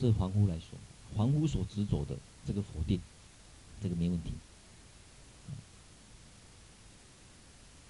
[0.00, 0.78] 这凡夫来说，
[1.16, 3.00] 凡夫所执着的这个否定，
[3.82, 4.30] 这个没问题。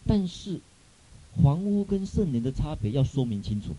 [0.07, 0.61] 但是，
[1.43, 3.75] 凡夫跟圣人的差别要说明清楚。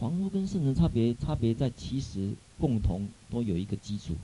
[0.00, 4.16] 凡夫跟圣人差别，差别在其实共同都有一个基础，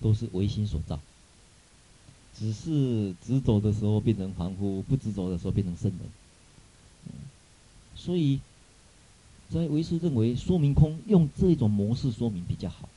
[0.00, 1.00] 都是唯心所造。
[2.38, 6.00] 只是执着的时候变成凡夫，不执着的时候变成圣人。
[7.94, 8.40] 所以，
[9.50, 12.88] 所以为师认为说明空用这种模式说明比较好，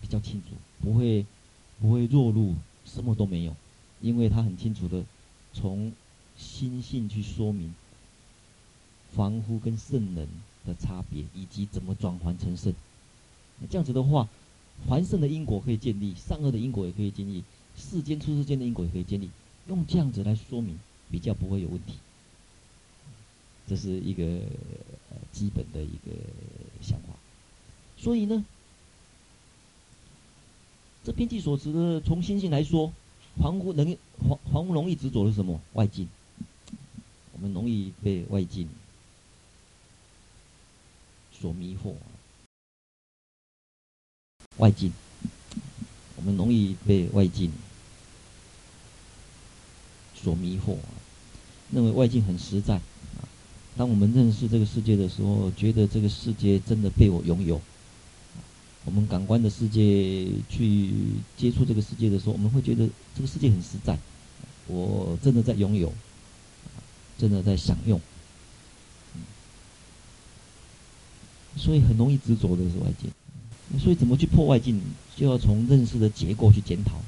[0.00, 0.48] 比较清楚，
[0.80, 1.24] 不会
[1.80, 3.54] 不会落入什么都没有，
[4.00, 5.04] 因为他很清楚的
[5.52, 5.92] 从
[6.36, 7.74] 心性去说明
[9.12, 10.26] 凡夫跟圣人
[10.66, 12.74] 的差别，以及怎么转还成圣。
[13.70, 14.28] 这样子的话，
[14.88, 17.44] 凡圣的因果可以建立，善恶的因果也可以建立，
[17.76, 19.30] 世间出世间的因果也可以建立。
[19.68, 20.76] 用这样子来说明，
[21.10, 21.94] 比较不会有问题。
[23.66, 26.12] 这是一个呃基本的一个
[26.80, 27.14] 想法。
[27.96, 28.44] 所以呢，
[31.04, 32.92] 这边际所持的，从心性来说，
[33.40, 33.96] 凡夫能
[34.28, 35.60] 凡凡夫容易执着的是什么？
[35.74, 36.08] 外境。
[37.34, 38.68] 我们容易被外境
[41.32, 41.94] 所迷惑。
[44.58, 44.92] 外境，
[46.16, 47.50] 我们容易被外境
[50.14, 50.76] 所迷惑，
[51.72, 52.80] 认为外境很实在。
[53.76, 57.60] 当我们认识这个世界的时候，觉得这个世界真的被我拥有。
[58.84, 60.90] 我们感官的世界去
[61.36, 63.96] 接触这个世界的时候，我们会觉得这个世界很实在，
[64.66, 65.92] 我真的在拥有，
[67.16, 68.00] 真的在享用。
[71.56, 73.10] 所以很容易执着的是外境。
[73.80, 74.80] 所以怎么去破外境，
[75.16, 77.00] 就要从认识的结构去检讨。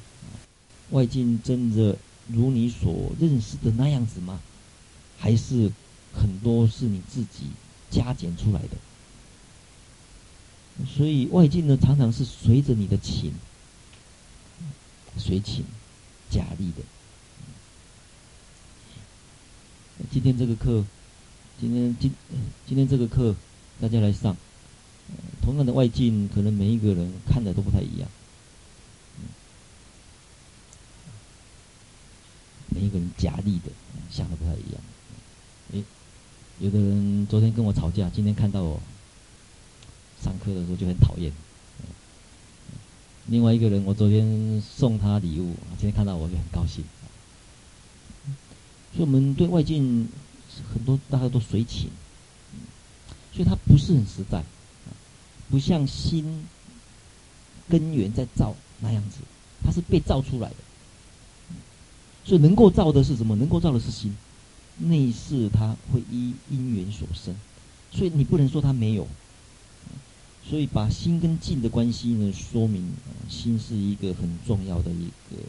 [0.91, 1.95] 外境真的
[2.27, 4.39] 如你所认识的那样子吗？
[5.17, 5.71] 还是
[6.15, 7.47] 很多是你自己
[7.91, 8.77] 加减出来的？
[10.85, 13.33] 所以外境呢，常常是随着你的情，
[15.17, 15.63] 随情
[16.29, 16.81] 假立的。
[20.11, 20.85] 今天这个课，
[21.59, 22.11] 今天今
[22.67, 23.35] 今天这个课，
[23.79, 24.35] 大家来上。
[25.41, 28.09] 同样的外境，可能每一个人看的都不太一样。
[32.69, 33.71] 每一个人假立的
[34.11, 34.81] 想的不太一样。
[35.73, 35.83] 诶，
[36.59, 38.79] 有的人昨天跟我吵架，今天看到我
[40.23, 41.31] 上课的时候就很讨厌。
[43.27, 46.83] 另外一个人，我昨天送他礼物，今天看到我就很高兴。
[48.95, 50.07] 所以，我们对外境
[50.73, 51.89] 很多大家都随情，
[53.33, 54.41] 所以它不是很实在。
[55.49, 56.45] 不像心
[57.67, 59.17] 根源在造那样子，
[59.63, 60.55] 它是被造出来的。
[62.23, 63.35] 所以能够造的是什么？
[63.35, 64.15] 能够造的是心，
[64.77, 67.35] 内视它会依因缘所生，
[67.91, 69.07] 所以你不能说它没有。
[70.47, 72.93] 所以把心跟境的关系呢，说明
[73.27, 75.41] 心是一个很重要的一个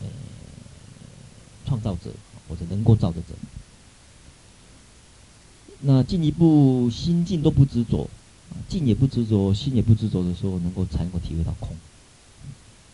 [0.00, 0.06] 呃
[1.66, 2.10] 创造者
[2.48, 3.34] 或者能够造的者。
[5.80, 8.08] 那进一步心境都不执着，
[8.70, 11.76] 境也不执着，心也不执着的时候，能够才能够体会到空。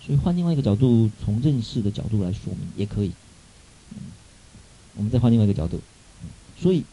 [0.04, 3.12] 所以换另外一个角度，从认识的角度来说明也可以。
[4.96, 5.80] 我们再换另外一个角度，
[6.58, 6.84] 所以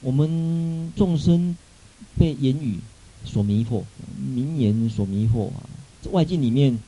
[0.00, 1.56] 我们众生
[2.18, 2.78] 被言语
[3.24, 3.84] 所迷惑，
[4.16, 5.68] 名言所迷惑啊，
[6.02, 6.78] 这外境里面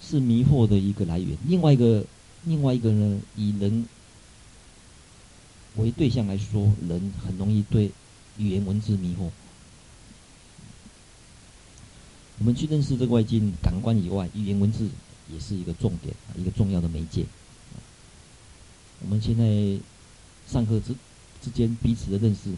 [0.00, 1.36] 是迷惑的一个来源。
[1.46, 2.04] 另外一个，
[2.44, 3.86] 另外一个呢，以人。
[5.76, 7.90] 为对象来说，人很容易对
[8.36, 9.30] 语言文字迷惑。
[12.38, 14.86] 我们去认识这个外境，感官以外，语言文字
[15.32, 17.24] 也是一个重点，一个重要的媒介。
[19.02, 19.44] 我们现在
[20.46, 20.94] 上课之
[21.42, 22.52] 之间彼此的认识，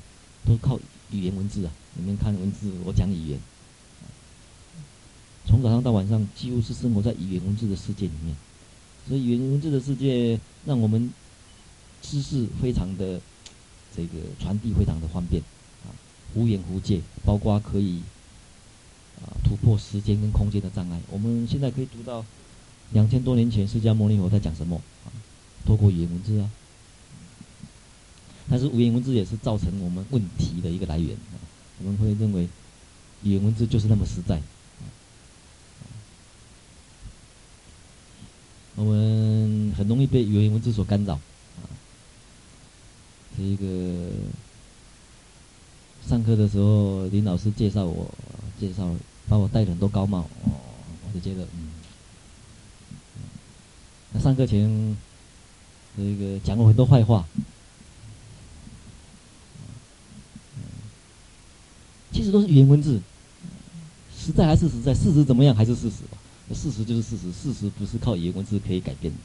[0.46, 0.78] 都靠
[1.10, 1.72] 语言文字啊。
[1.94, 3.38] 你们看文字，我讲语言。
[5.46, 8.36] 从早上到晚上，几乎是生活在语言文字的世界里面。
[9.08, 11.12] 所以语言文字的世界，让我们。
[12.06, 13.18] 知识非常的
[13.96, 15.42] 这个传递非常的方便
[15.86, 15.88] 啊，
[16.34, 18.02] 无远无界，包括可以
[19.22, 21.00] 啊突破时间跟空间的障碍。
[21.10, 22.22] 我们现在可以读到
[22.92, 24.76] 两千多年前释迦牟尼佛在讲什么
[25.06, 25.08] 啊？
[25.64, 26.50] 透过语言文字啊，
[28.48, 31.40] 但是语言文字也是造成我们问题的一个来源啊。
[31.78, 32.48] 我们会认为
[33.22, 34.40] 语言文字就是那么实在，
[38.76, 41.18] 我们很容易被语言文字所干扰。
[43.36, 44.10] 这一个
[46.06, 48.12] 上课的时候，林老师介绍我，
[48.60, 48.94] 介绍
[49.28, 50.52] 把我戴了很多高帽，哦，
[51.06, 51.72] 我就觉得嗯。
[54.12, 54.96] 那上课前，
[55.96, 57.24] 这个讲了很多坏话，
[62.12, 63.00] 其实都是语言文字，
[64.16, 65.96] 实在还是实在，事实怎么样还是事实。
[66.54, 69.18] 事实就是事实，事实不是靠语言文字可以改变的。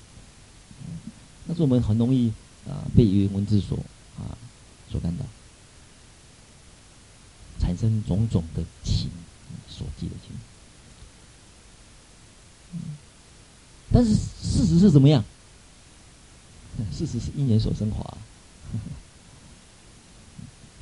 [1.48, 2.32] 但是我们很容易
[2.68, 3.78] 啊被语言文字所。
[4.20, 4.36] 啊，
[4.92, 5.24] 所感到
[7.58, 9.10] 产生种种的情，
[9.66, 10.36] 所记的情。
[13.94, 15.24] 但是事实是怎么样？
[16.92, 18.18] 事实是因缘所生华。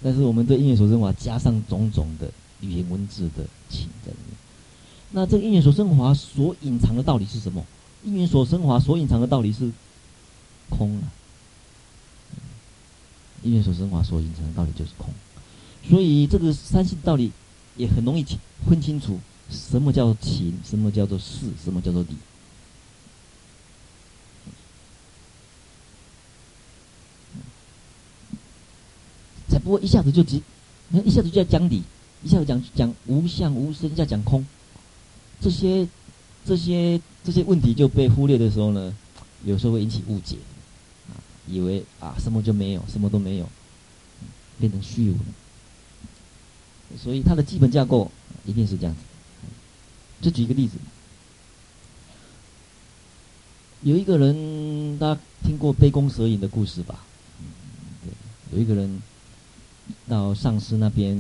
[0.04, 2.32] 但是我们对因缘所生华加上种种的
[2.62, 4.38] 语言文字的情在里面。
[5.12, 7.66] 那这个因缘所生华所隐藏的道理是什么？
[8.04, 9.72] 因缘所生华所隐藏的道理是
[10.70, 11.12] 空啊。
[13.44, 15.14] 因缘所生华所隐藏的道理就是空，
[15.88, 17.32] 所以这个三性道理
[17.76, 18.26] 也很容易
[18.68, 22.10] 分清楚什么叫情，什么叫做事，什么叫做理。
[29.48, 30.42] 才不会一下子就急，
[30.88, 31.84] 你看一下子就要讲理，
[32.24, 34.46] 一下子讲讲无相无生，再讲空，
[35.42, 35.86] 这些
[36.46, 38.96] 这些这些问题就被忽略的时候呢，
[39.44, 40.38] 有时候会引起误解，
[41.10, 43.50] 啊，以为啊什么就没有，什么都没有，
[44.58, 45.18] 变成虚无。
[46.98, 48.10] 所以它的基本架构
[48.46, 49.02] 一定是这样子。
[50.22, 50.78] 就举一个例子，
[53.82, 57.04] 有一个人，大家听过杯弓蛇影的故事吧？
[58.54, 59.02] 有一个人。
[60.08, 61.18] 到上司那边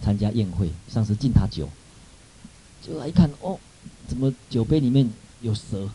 [0.00, 1.68] 参加宴会，上司敬他酒，
[2.82, 3.58] 就来一看，哦，
[4.06, 5.08] 怎么酒杯里面
[5.40, 5.88] 有蛇？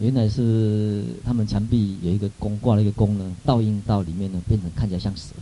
[0.00, 5.34] 原来是他们墙壁有一个弓，挂了一个弓呢，倒映到里面呢，变成看起来像蛇。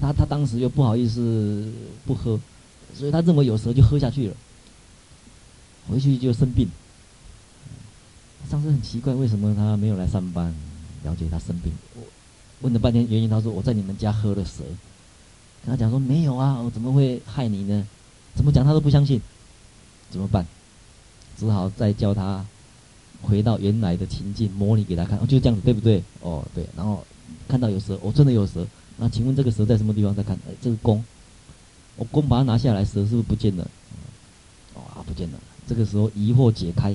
[0.00, 1.70] 他他当时又不好意思
[2.06, 2.40] 不喝，
[2.94, 4.36] 所以他认为有蛇就喝下去了，
[5.88, 6.68] 回去就生病。
[8.48, 10.54] 上司很奇怪，为什么他没有来上班？
[11.04, 11.72] 了解他生病。
[12.62, 14.62] 问了半天原因，他说我在你们家喝了蛇。
[15.64, 17.86] 跟他讲说没有啊，我怎么会害你呢？
[18.34, 19.20] 怎么讲他都不相信，
[20.10, 20.44] 怎么办？
[21.38, 22.44] 只好再叫他
[23.20, 25.16] 回到原来的情境，模拟给他看。
[25.18, 26.02] 哦，就这样子，对不对？
[26.20, 26.66] 哦，对。
[26.76, 27.04] 然后
[27.46, 28.66] 看到有蛇，哦，真的有蛇。
[28.96, 30.12] 那请问这个蛇在什么地方？
[30.14, 31.04] 再看，哎，这个弓，
[31.96, 33.68] 我弓把它拿下来，蛇是不是不见了？
[34.74, 35.38] 哦，啊，不见了。
[35.68, 36.92] 这个时候疑惑解开，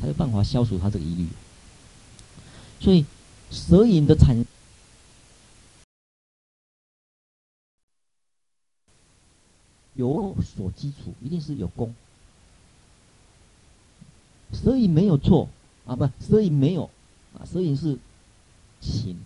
[0.00, 1.26] 他有办法消除他这个疑虑。
[2.80, 3.04] 所以
[3.50, 4.44] 蛇影的产。
[9.94, 11.94] 有所基础，一定是有功。
[14.52, 15.48] 所以没有错
[15.86, 16.90] 啊，不，所以没有
[17.38, 17.98] 啊，所以是
[18.80, 19.16] 情，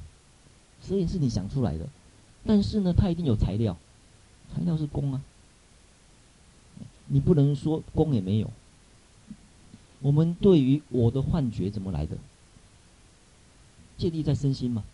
[0.80, 1.86] 所以是你想出来的。
[2.46, 3.76] 但是呢，它一定有材料，
[4.54, 5.22] 材料是功啊。
[7.06, 8.50] 你不能说功也没有。
[10.00, 12.16] 我们对于我的幻觉怎么来的？
[13.96, 14.84] 建立在身心嘛。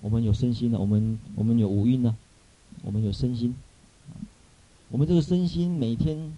[0.00, 2.16] 我们有身心呢，我们我们有五蕴呢，
[2.82, 3.54] 我们有身心。
[4.90, 6.32] 我们这个身心每天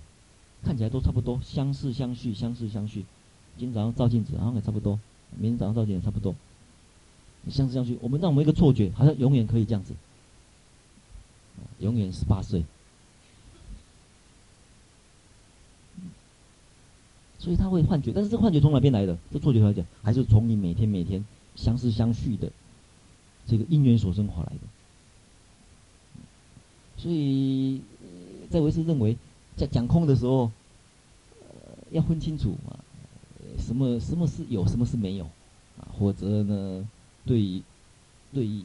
[0.63, 3.05] 看起来都差不多，相似相续，相似相续。
[3.57, 5.01] 今天早上照镜子好像也差不多，
[5.39, 6.35] 明天早上照镜子也差不多，
[7.49, 7.99] 相似相续。
[8.03, 9.95] 我们让我们一个错觉，好像永远可以这样子，
[11.79, 12.63] 永远十八岁。
[17.39, 19.17] 所以他会幻觉，但是这幻觉从哪边来的？
[19.33, 21.25] 这错觉来讲，还是从你每天每天
[21.57, 22.53] 相似相续的
[23.47, 24.61] 这个因缘所生华来的。
[26.99, 27.81] 所以。
[28.53, 29.17] 在唯识认为，
[29.57, 30.51] 在讲空的时候，
[31.41, 31.57] 呃，
[31.91, 32.77] 要分清楚啊，
[33.59, 35.25] 什么什么是有，什么是没有，
[35.79, 36.87] 啊，或者呢，
[37.25, 37.63] 对于
[38.35, 38.63] 对于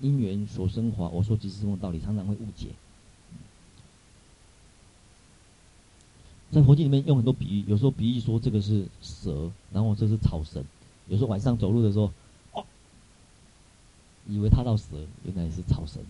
[0.00, 2.68] 因缘所生华，我说即是这种道理，常常会误解。
[6.50, 10.62] 在佛经里面用很多比喻，有时候比喻说这个是蛇，然后这是草绳，
[11.08, 12.12] 有时候晚上走路的时候，
[12.52, 12.62] 哦，
[14.28, 14.84] 以为踏到蛇，
[15.24, 16.02] 原来是草绳。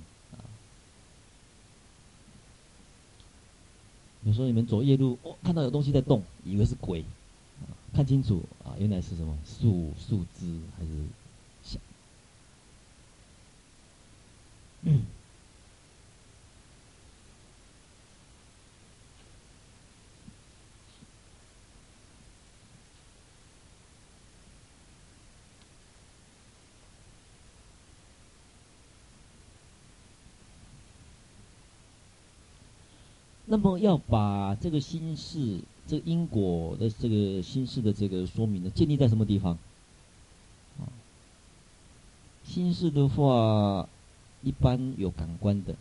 [4.24, 7.04] 有时候你们走夜路，哦，看到有东西在动，以为是鬼，
[7.94, 10.90] 看清楚啊，原来是什么树树枝还是
[11.62, 11.80] 像？
[14.82, 15.02] 嗯。
[33.52, 39.58] 那么要把这个心事，这个因果的这个心事的这个说明呢，建立在什么地方？
[40.78, 40.86] 啊，
[42.44, 43.88] 心事的话，
[44.44, 45.74] 一般有感官的，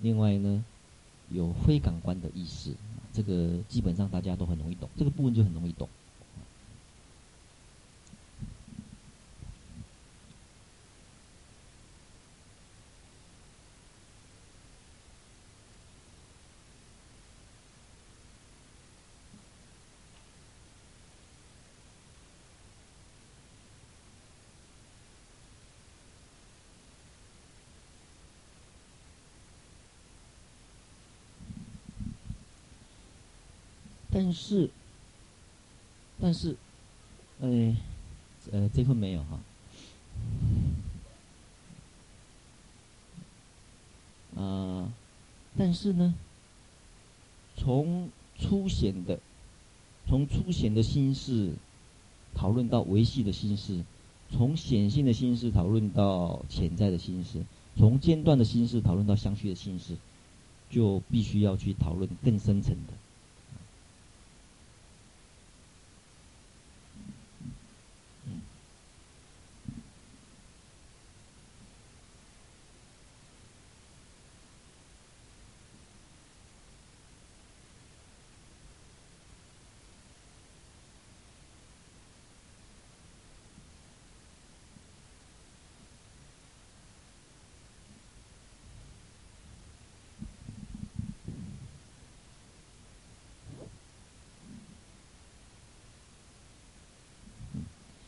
[0.00, 0.64] 另外呢，
[1.28, 2.72] 有非感官的意识，
[3.12, 5.86] 这个基本上大家都很容易懂，这个部分就很容易懂。
[34.16, 34.70] 但是，
[36.18, 36.56] 但是，
[37.38, 37.76] 呃，
[38.50, 39.38] 呃，这份没有哈。
[44.36, 44.92] 啊、呃，
[45.58, 46.14] 但是呢，
[47.58, 48.08] 从
[48.38, 49.20] 初显的，
[50.08, 51.52] 从初显的心事
[52.34, 53.84] 讨论到维系的心事，
[54.30, 57.44] 从显性的心事讨论到潜在的心事，
[57.76, 59.94] 从间断的心事讨论到相续的心事，
[60.70, 62.94] 就必须要去讨论更深层的。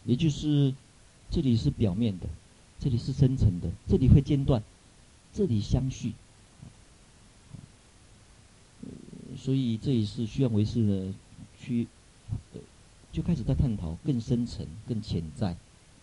[0.09, 0.75] 也就是，
[1.31, 2.27] 这里是表面的，
[2.81, 4.63] 这里是深层的，这里会间断，
[5.35, 6.15] 这里相续。
[9.37, 11.15] 所以这也是虚妄唯识呢，
[11.61, 11.87] 去
[13.13, 15.55] 就开始在探讨更深层、更潜在、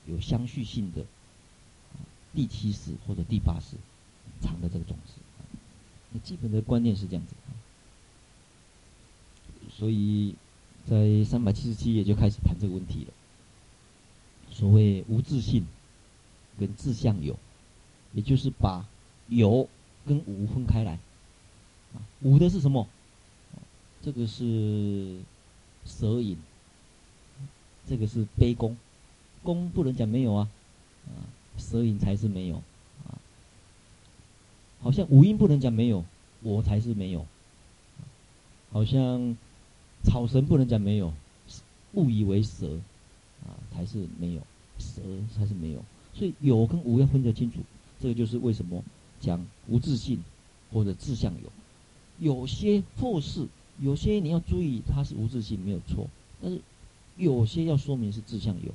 [0.05, 1.03] 有相续性的
[2.35, 3.75] 第七识或者第八识
[4.39, 5.13] 藏的这个种子。
[6.11, 7.33] 那基本的观念是这样子。
[9.75, 10.35] 所以
[10.87, 13.13] 在三百七十七页就开始谈这个问题了。
[14.55, 15.65] 所谓无自信
[16.57, 17.37] 跟自相有，
[18.13, 18.87] 也就是把
[19.27, 19.67] 有
[20.07, 20.93] 跟无分开来。
[21.93, 22.87] 啊，无的是什么？
[24.01, 25.19] 这个是
[25.83, 26.37] 蛇影，
[27.85, 28.77] 这个是悲功，
[29.43, 30.49] 功不能讲没有啊，
[31.07, 31.27] 啊，
[31.57, 32.55] 蛇影才是没有
[33.05, 33.19] 啊。
[34.81, 36.05] 好像五音不能讲没有，
[36.41, 37.25] 我才是没有。
[38.71, 39.35] 好像
[40.03, 41.13] 草绳不能讲没有，
[41.91, 42.79] 误以为蛇。
[43.45, 44.41] 啊，才是没有，
[44.79, 45.01] 蛇
[45.35, 45.83] 才是没有，
[46.13, 47.59] 所以有跟无要分得清楚。
[48.01, 48.83] 这个就是为什么
[49.21, 50.23] 讲无自性
[50.71, 51.51] 或者自相有。
[52.19, 53.47] 有些或是
[53.79, 56.07] 有些你要注意，它是无自性没有错，
[56.41, 56.61] 但是
[57.17, 58.73] 有些要说明是自相有。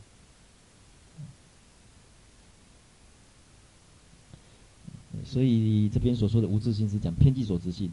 [5.24, 7.90] 所以这边所说的无自性是讲偏计所执性，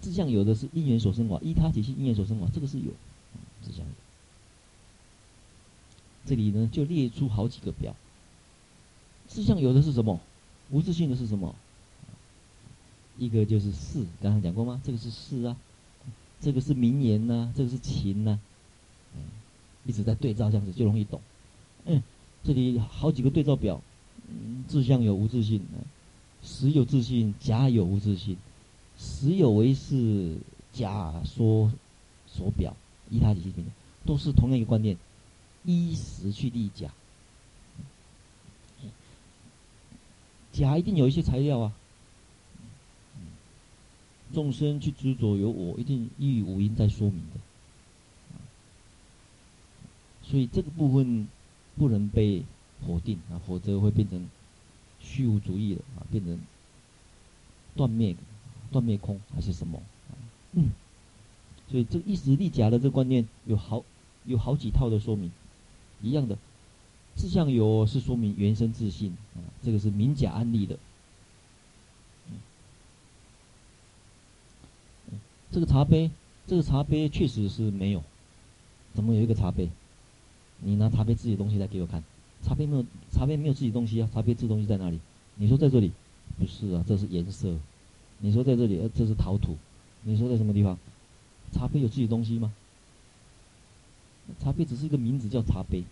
[0.00, 2.92] 自相有的是因缘所生法，依他体性因缘所生法，这个是有，
[3.62, 4.05] 自相有。
[6.26, 7.94] 这里呢，就列出好几个表。
[9.28, 10.20] 自相有的是什么？
[10.70, 11.54] 无自性的是什么？
[13.18, 14.80] 一个就是识，刚才讲过吗？
[14.84, 15.56] 这个是识啊，
[16.40, 18.38] 这个是名言呐、这个是情呐、
[19.84, 21.20] 一直在对照，这样子就容易懂。
[21.86, 22.02] 嗯，
[22.44, 23.80] 这里好几个对照表，
[24.28, 25.62] 嗯，自相有无自性，
[26.42, 28.36] 实有自性，假有无自性，
[28.98, 30.36] 实有为是，
[30.72, 31.72] 假说
[32.26, 32.76] 所表，
[33.08, 33.64] 依他体性，
[34.04, 34.96] 都是同样一个观念。
[35.66, 36.90] 依实去立假，
[40.52, 41.72] 假一定有一些材料啊。
[44.32, 47.40] 众生去执着有我，一定依于五阴在说明的。
[50.22, 51.28] 所以这个部分
[51.76, 52.44] 不能被
[52.86, 54.28] 否定啊，否则会变成
[55.00, 56.38] 虚无主义了啊，变成
[57.76, 58.16] 断灭、
[58.72, 59.80] 断灭空还是什么？
[60.52, 60.70] 嗯，
[61.70, 63.84] 所以这个依实立假的这个观念有好
[64.24, 65.30] 有好几套的说明。
[66.02, 66.36] 一样的，
[67.14, 70.78] 自相有是说明原生自信啊，这个是明假案例的。
[75.50, 76.10] 这个茶杯，
[76.46, 78.02] 这个茶杯确实是没有，
[78.92, 79.70] 怎么有一个茶杯？
[80.60, 82.02] 你拿茶杯自己的东西来给我看，
[82.42, 85.00] 茶杯没有，茶杯没有自己东西啊，茶杯自东西在哪里？
[85.36, 85.92] 你说在这里？
[86.38, 87.56] 不是啊，这是颜色。
[88.18, 88.78] 你说在这里？
[88.80, 89.56] 呃，这是陶土。
[90.02, 90.78] 你说在什么地方？
[91.52, 92.52] 茶杯有自己东西吗？
[94.40, 95.84] 茶杯只是一个名字，叫茶杯。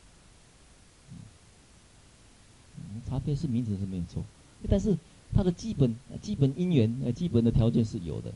[3.08, 4.24] 茶杯是名字是没有错，
[4.68, 4.96] 但是
[5.34, 8.32] 它的基本基本因缘呃基本的条件是有的，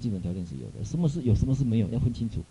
[0.00, 0.84] 基本条件是有的。
[0.84, 2.42] 什么是有，什么是没有，要分清楚。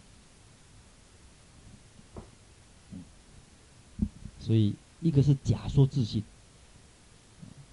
[4.40, 6.24] 所以一个是假说自信，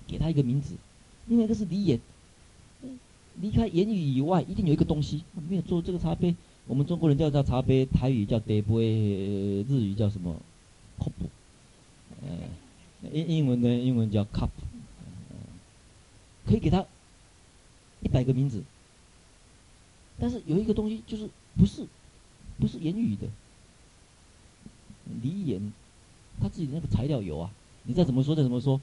[0.07, 0.75] 给他一个名字；
[1.27, 2.01] 另外一个是离言，
[3.41, 5.25] 离开言语以外，一定有一个东西。
[5.49, 6.35] 没有做这个茶杯。
[6.69, 10.37] 我们中国人叫它茶杯，台语叫茶杯，日语叫什么
[10.99, 11.13] ？cup，
[12.21, 14.51] 呃，英英文的英文叫 cup，
[16.45, 16.85] 可以给他
[18.03, 18.63] 一百个名字，
[20.21, 21.87] 但是有一个东西就是不是
[22.59, 23.27] 不是言语的，
[25.23, 25.73] 离言，
[26.39, 27.51] 他自己的那个材料有啊，
[27.85, 28.79] 你再怎么说再怎么说，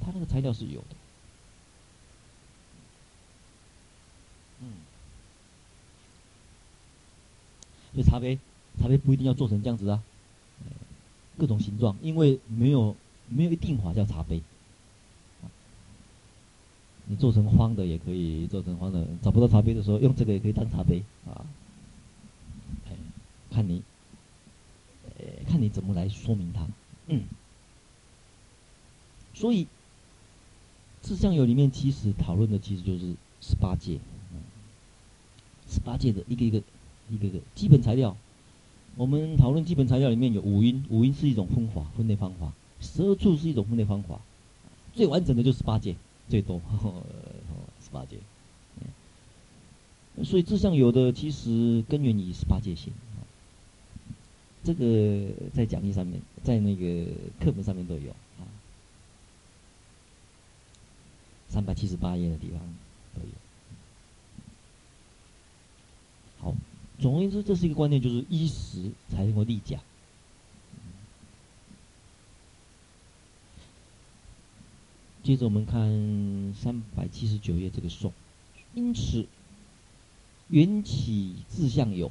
[0.00, 0.96] 他那个材料是有的。
[7.94, 8.38] 所以茶杯，
[8.78, 10.02] 茶杯不一定要做成这样子啊，
[11.38, 12.96] 各种形状，因为没有
[13.28, 14.42] 没有一定法叫茶杯。
[17.06, 21.44] 你做成方的也可以，做成方的找不到茶杯的时候，用这个也可以当茶杯啊。
[23.50, 23.82] 看你，
[25.46, 26.66] 看你怎么来说明它。
[27.08, 27.24] 嗯。
[29.34, 29.66] 所以，
[31.02, 33.98] 自相有里面其实讨论的其实就是十八戒，
[35.68, 36.62] 十八戒的一个一个
[37.10, 38.16] 一个个基本材料。
[38.94, 44.20] 我们讨论基本材料里面有五音，五音是一种分法分类方法，十二处是一种分类方法，
[44.92, 45.96] 最完整的就是八戒，
[46.28, 47.02] 最多呵呵
[47.82, 48.18] 十八戒。
[50.22, 52.92] 所以志向有的其实根源于十八戒性，
[54.62, 57.06] 这个在讲义上面，在那个
[57.40, 58.44] 课本上面都有啊，
[61.48, 62.60] 三百七十八页的地方
[63.14, 63.28] 都有。
[66.42, 66.54] 好。
[67.02, 69.80] 总而言之，这是一个观念，就是依实才能够立假。
[75.24, 78.12] 接着我们看三百七十九页这个颂，
[78.74, 79.26] 因此
[80.48, 82.10] 缘起自相有，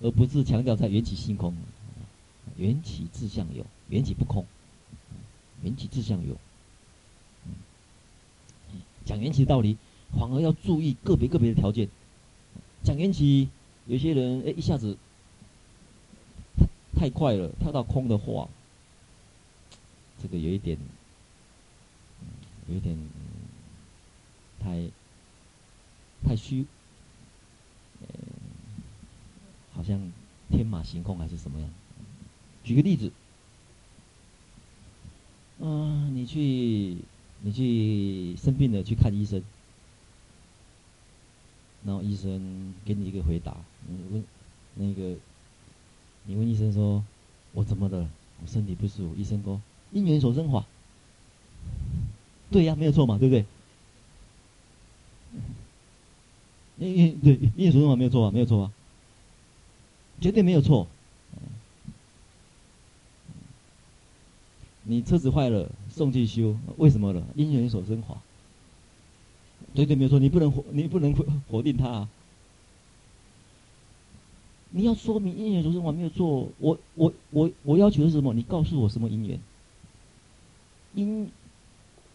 [0.00, 1.56] 而不是强调在缘起性空。
[2.56, 4.46] 缘起自相有，缘起不空，
[5.62, 6.36] 缘起自相有。
[9.06, 9.78] 讲缘起的道理，
[10.12, 11.88] 反而要注意个别个别的条件。
[12.84, 13.48] 讲缘起，
[13.86, 14.98] 有些人哎，一下子
[16.94, 18.46] 太快了，跳到空的话，
[20.22, 20.76] 这个有一点，
[22.68, 22.94] 有一点
[24.60, 24.90] 太
[26.24, 26.66] 太虚，
[28.02, 28.08] 呃，
[29.72, 30.12] 好像
[30.50, 31.70] 天马行空还是什么样？
[32.64, 33.10] 举个例子，
[35.58, 36.98] 嗯、你去
[37.40, 39.42] 你去生病了去看医生。
[41.84, 43.56] 然后医生给你一个回答，
[43.86, 44.24] 你问
[44.74, 45.16] 那个，
[46.24, 47.04] 你问医生说
[47.52, 48.08] ：“我怎么了？
[48.42, 49.60] 我身体不舒服。”医生说
[49.92, 50.64] ：“因缘所生法。”
[52.50, 53.44] 对呀，没有错嘛，对不对？
[56.78, 58.72] 因因对因缘所生法没有错啊，没有错啊，
[60.20, 60.86] 绝对没有错。
[64.86, 67.22] 你车子坏了送去修，为什么了？
[67.34, 68.20] 因缘所生法。
[69.74, 72.08] 对对，没有错，你不能否，你不能否否定他啊。
[74.70, 78.32] 你要说明因缘所生法没有错，我我我我要求的是什么？
[78.34, 79.38] 你告诉我什么因缘？
[80.94, 81.30] 因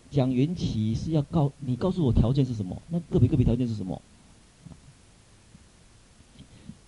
[0.10, 2.82] 讲缘起是要告你告诉我条件是什么？
[2.90, 4.02] 那个别个别条件是什么？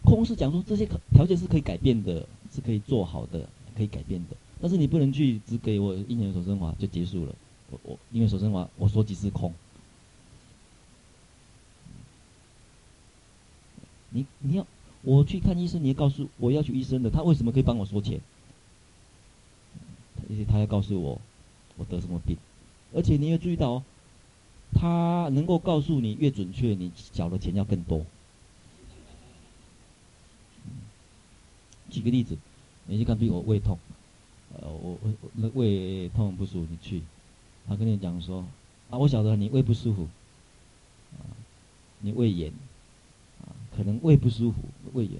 [0.04, 3.48] 空是讲说这些条件是可以改变的，是可以做好的，
[3.78, 4.36] 可以改变的。
[4.60, 7.36] 但是你不能去只给我因缘所生法就结束了。
[7.70, 9.54] 我我因缘所生法我说几次空？
[14.12, 14.66] 你你要
[15.02, 18.22] 我去看医生，你要告诉我要去医生的，他为什么可以帮我收钱？
[20.30, 21.20] 而且他要告诉我
[21.76, 22.38] 我得什么病，
[22.94, 23.84] 而且你要注意到哦，
[24.74, 28.06] 他能够告诉你越准确，你缴的钱要更多。
[31.90, 32.38] 举个例子，
[32.86, 33.78] 你去看病，我胃痛，
[34.54, 37.02] 呃，我我那胃痛不舒服，你去，
[37.68, 38.46] 他跟你讲说
[38.90, 40.08] 啊，我晓得你胃不舒服，
[42.00, 42.54] 你胃炎。
[43.82, 44.60] 可能胃不舒服，
[44.94, 45.20] 胃炎。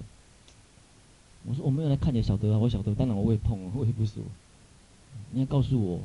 [1.44, 4.26] 我说我没有来看你，晓得啊，我晓得，当然我胃痛，我胃不舒服。
[5.32, 5.98] 你要告诉我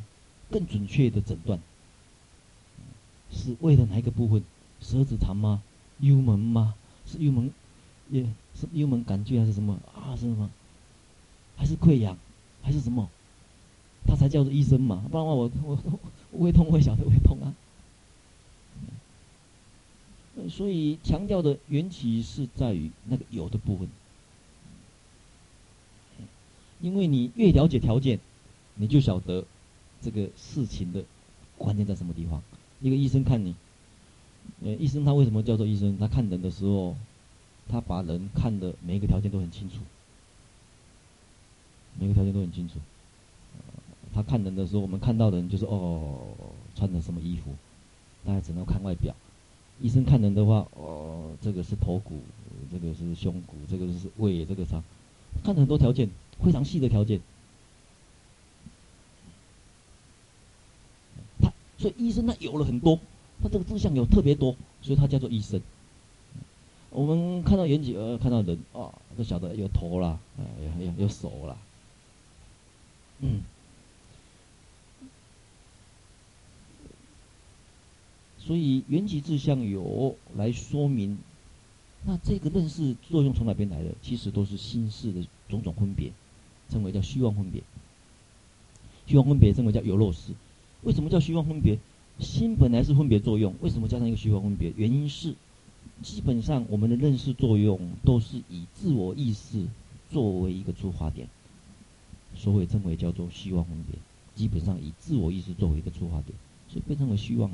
[0.50, 1.60] 更准确的诊断，
[3.32, 4.44] 是胃的哪一个部分？
[4.82, 5.62] 十二指肠吗？
[6.00, 6.74] 幽门吗？
[7.06, 7.52] 是幽门，
[8.10, 8.24] 也
[8.56, 10.16] 是幽门杆菌还是什么啊？
[10.16, 10.50] 是什么？
[11.58, 12.18] 还是溃疡？
[12.64, 13.08] 还是什么？
[14.08, 15.78] 他才叫做医生嘛，不然的话我我
[16.32, 17.54] 我胃痛，我晓得胃痛啊。
[20.50, 23.88] 所以强调的缘起是在于那个有的部分，
[26.80, 28.20] 因为你越了解条件，
[28.76, 29.44] 你就晓得
[30.02, 31.04] 这个事情的
[31.58, 32.42] 关键在什么地方。
[32.82, 33.56] 一个医生看你，
[34.64, 35.98] 呃，医生他为什么叫做医生？
[35.98, 36.96] 他看人的时候，
[37.68, 39.78] 他把人看的每一个条件都很清楚，
[42.00, 42.76] 每个条件都很清楚。
[44.14, 46.20] 他看人的时候，我们看到的人就是哦，
[46.76, 47.56] 穿的什么衣服，
[48.24, 49.16] 大家只能看外表。
[49.80, 52.20] 医生看人的话，哦，这个是头骨，
[52.72, 54.82] 这个是胸骨，这个是胃，这个啥，
[55.44, 56.10] 看很多条件，
[56.44, 57.22] 非常细的条件。
[61.40, 63.00] 他所以医生他有了很多，
[63.42, 65.62] 他这个志向有特别多，所以他叫做医生。
[66.90, 70.46] 我们看到缘起，呃，看到人，哦，都晓得有头啦，呃，
[70.80, 71.56] 有有有手啦，
[73.20, 73.42] 嗯。
[78.48, 81.18] 所以缘起自相有来说明，
[82.06, 83.94] 那这个认识作用从哪边来的？
[84.02, 86.14] 其实都是心识的种种分别，
[86.70, 87.62] 称为叫虚妄分别。
[89.06, 90.32] 虚妄分别称为叫有漏识。
[90.84, 91.78] 为什么叫虚妄分别？
[92.20, 94.72] 心本来是分别作用，为什么加上一个虚妄分别？
[94.78, 95.36] 原因是，
[96.02, 99.66] 基本上我们的认识作用都是以自我意识
[100.10, 101.28] 作为一个出发点，
[102.34, 104.00] 所以称为叫做虚妄分别。
[104.36, 106.34] 基本上以自我意识作为一个出发点，
[106.70, 107.52] 所以被称为虚妄。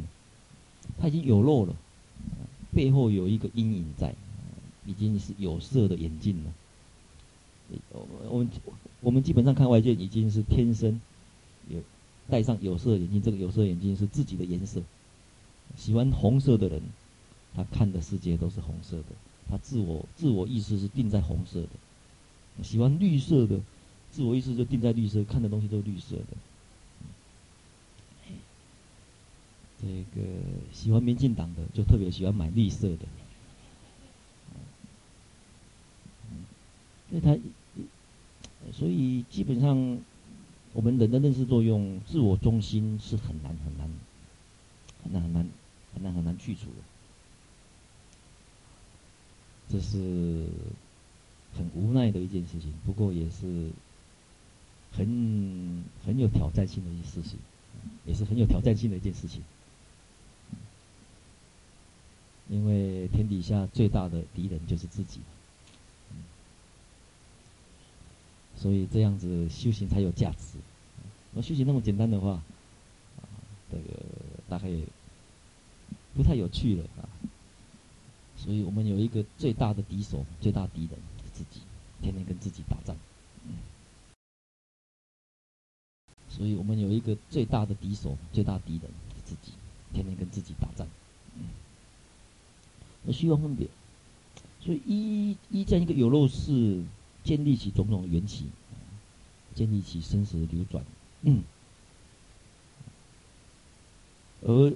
[0.99, 1.75] 它已经有漏了，
[2.73, 4.13] 背后有一个阴影在，
[4.85, 6.53] 已经是有色的眼镜了。
[7.91, 8.49] 我我们
[9.01, 11.01] 我们基本上看外界已经是天生
[11.69, 11.79] 有
[12.29, 14.81] 戴上有色眼镜，这个有色眼镜是自己的颜色。
[15.75, 16.81] 喜欢红色的人，
[17.55, 19.05] 他看的世界都是红色的，
[19.49, 21.69] 他自我自我意识是定在红色的。
[22.63, 23.59] 喜欢绿色的，
[24.11, 26.37] 自我意识就定在绿色，看的东西都是绿色的。
[29.85, 30.25] 这个
[30.71, 32.99] 喜欢民进党的，就特别喜欢买绿色的。
[37.09, 37.37] 所以他，
[38.71, 39.99] 所以基本上，
[40.71, 43.89] 我们人的认识作用，自我中心是很难很难，
[45.03, 45.49] 很难很难
[45.93, 46.77] 很难很难去除的。
[49.69, 50.45] 这是
[51.57, 53.69] 很无奈的一件事情，不过也是
[54.93, 57.37] 很很有挑战性的一件事情，
[58.05, 59.41] 也是很有挑战性的一件事情。
[62.49, 65.19] 因为天底下最大的敌人就是自己。
[68.55, 70.57] 所以这样子修行才有价值。
[71.31, 72.41] 那修行那么简单的话，
[73.71, 73.83] 这个
[74.47, 74.83] 大概也
[76.13, 77.09] 不太有趣了啊。
[78.37, 80.91] 所以我们有一个最大的敌手，最大敌人
[81.33, 81.61] 自己，
[82.01, 82.95] 天天跟自己打仗。
[86.29, 88.91] 所以我们有一个最大的敌手，最大敌人
[89.25, 89.51] 自己，
[89.93, 90.87] 天天跟自己打仗。
[93.05, 93.67] 那虚妄分别，
[94.61, 96.81] 所以依依这样一个有漏事。
[97.23, 98.47] 建立起种种缘起，
[99.55, 100.83] 建立起生死的流转，
[101.21, 101.41] 嗯，
[104.41, 104.73] 而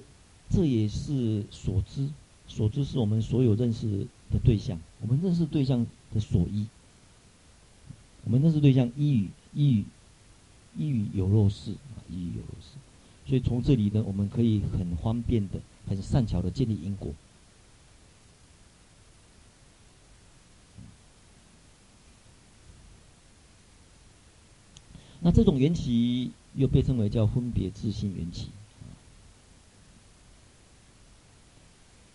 [0.48, 2.08] 这也是所知，
[2.46, 6.66] 所知是我们所有认识的对象，我们认识对象的所依，
[8.24, 9.84] 我们认识对象依于依于
[10.78, 12.78] 依于有漏事啊，依于有漏事，
[13.26, 17.12] 所以从这里呢，我们可以很方便的、很善巧的建立因果。
[25.20, 28.48] 那这种缘起又被称为叫分别自性缘起，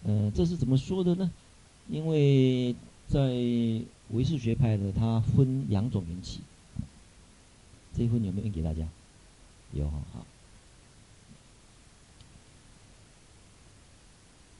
[0.03, 1.31] 呃，这是怎么说的呢？
[1.89, 2.73] 因为
[3.07, 3.19] 在
[4.11, 6.39] 唯识学派的，它分两种缘起，
[7.93, 8.87] 这一分有没有印给大家？
[9.73, 10.25] 有哈，好。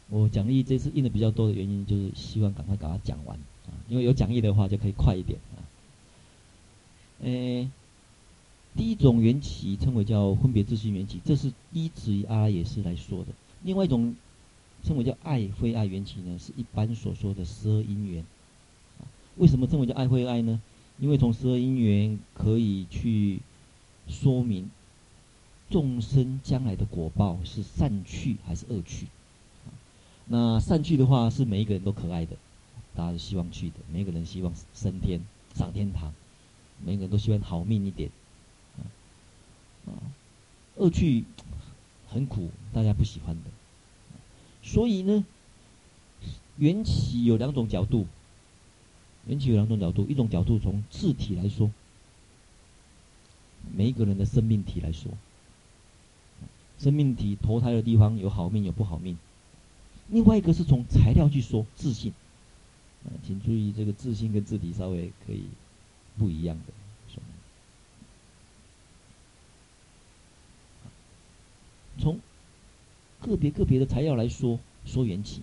[0.09, 3.37] 我讲义这次印的比较多的原因，就是希望赶快把它讲完
[3.67, 5.63] 啊，因为有讲义的话就可以快一点啊。
[7.21, 7.69] 诶。
[8.75, 13.27] 第一种缘起称为叫分别自性缘起，这是依止于阿赖耶识来说的。
[13.63, 14.15] 另外一种
[14.83, 18.25] 称为叫爱非爱缘起呢，是一般所说的十二因缘。
[19.37, 20.61] 为什么称为叫爱非爱呢？
[20.99, 23.39] 因为从十二因缘可以去
[24.07, 24.69] 说明
[25.69, 29.07] 众生将来的果报是善趣还是恶趣。
[30.25, 32.35] 那善趣的话是每一个人都可爱的，
[32.95, 35.19] 大家都希望去的，每一个人希望升天
[35.55, 36.13] 上天堂，
[36.83, 38.09] 每个人都希望好命一点。
[39.85, 39.91] 啊，
[40.75, 41.25] 恶趣
[42.09, 43.41] 很苦，大家不喜欢的。
[44.61, 45.25] 所以呢，
[46.57, 48.07] 缘起有两种角度，
[49.27, 51.71] 缘起有两种角度，一种角度从字体来说，
[53.75, 55.11] 每一个人的生命体来说，
[56.79, 59.17] 生命体投胎的地方有好命有不好命。
[60.09, 62.13] 另外一个是从材料去说自信，
[63.05, 65.43] 啊，请注意这个自信跟自体稍微可以
[66.17, 66.73] 不一样的。
[71.97, 72.19] 从
[73.21, 75.41] 个别个别的材料来说，说缘起，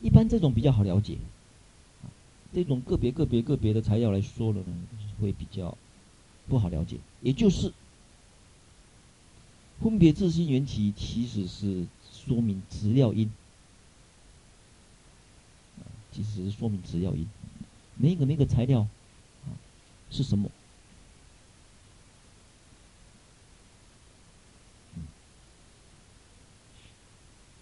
[0.00, 1.18] 一般这种比较好了解。
[2.54, 4.66] 这种个别个别个别的材料来说了呢，
[5.20, 5.76] 会比较
[6.48, 6.96] 不好了解。
[7.20, 7.72] 也就是
[9.80, 13.30] 分别自性缘起，其实是说明质料因，
[16.12, 17.26] 其实是说明质料因。
[17.96, 18.86] 每个每个材料
[20.10, 20.50] 是什么？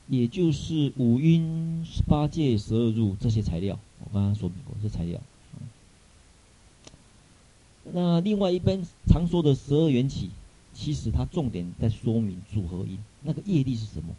[0.07, 5.20] 也就是五蕴、八界、十二入这些材料，我刚刚说明过，这材料。
[7.92, 10.30] 那另外一边常说的十二缘起，
[10.72, 14.14] 其实它重点在说明组合因，那个业力是什么？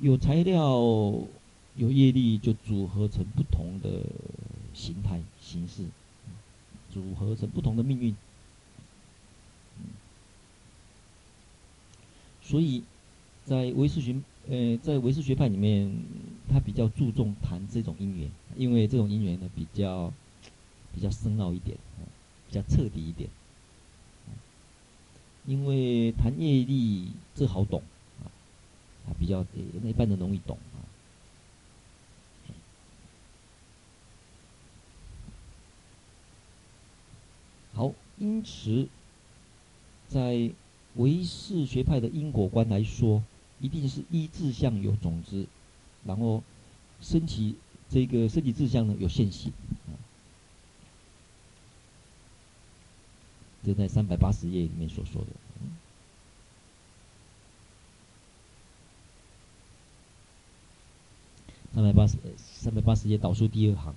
[0.00, 0.76] 有材料、
[1.74, 4.02] 有业力，就组合成不同的
[4.72, 5.84] 形态、形式，
[6.94, 8.14] 组合成不同的命运。
[12.48, 12.82] 所以
[13.44, 14.16] 在唯识学，
[14.48, 15.94] 呃，在唯识学派里面，
[16.48, 20.10] 他比较注重谈这种因缘，因为这种因缘呢比较
[20.94, 21.76] 比较深奥一点，
[22.48, 23.28] 比较彻底一点。
[25.44, 27.82] 因为谈业力这好懂
[28.22, 28.32] 啊，
[29.06, 29.44] 啊比较
[29.82, 30.80] 那一般人容易懂啊。
[37.74, 38.88] 好，因此
[40.08, 40.50] 在
[40.96, 43.22] 唯识学派的因果观来说，
[43.60, 45.46] 一定是依自相有种子，
[46.04, 46.42] 然后
[47.00, 47.56] 升起
[47.88, 49.52] 这个升起自相呢有现行。
[53.64, 55.28] 这在三百八十页里面所说的。
[61.74, 63.94] 三百八十，三百八十页倒数第二行，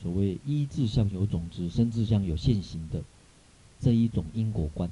[0.00, 3.02] 所谓依自相有种子，生自相有现行的
[3.82, 4.90] 这一种因果观，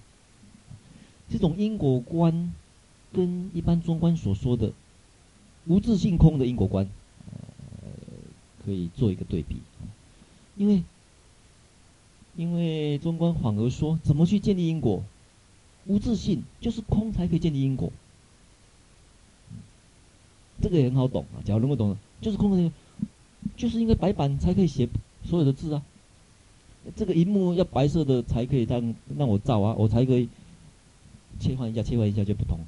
[1.30, 2.52] 这种因果观
[3.12, 4.72] 跟一般中观所说的
[5.66, 6.88] 无自性空的因果观，
[7.30, 7.88] 呃，
[8.64, 9.56] 可以做一个对比，
[10.56, 10.82] 因为。
[12.36, 15.02] 因为中观反而说，怎么去建立因果？
[15.86, 17.92] 无自性就是空才可以建立因果。
[20.62, 22.72] 这个也很好懂啊，假如能够懂，就是空的，
[23.56, 24.88] 就是因为白板才可以写
[25.24, 25.82] 所有的字啊。
[26.96, 30.28] 这个荧幕要白色的才可以让让我照啊，我才可以
[31.38, 32.58] 切换一下，切换一下就不同。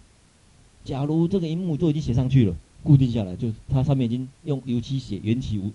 [0.84, 5.72] 假如这个荧幕都已经写上去了，固定下来，就它上面已经用油漆写缘起无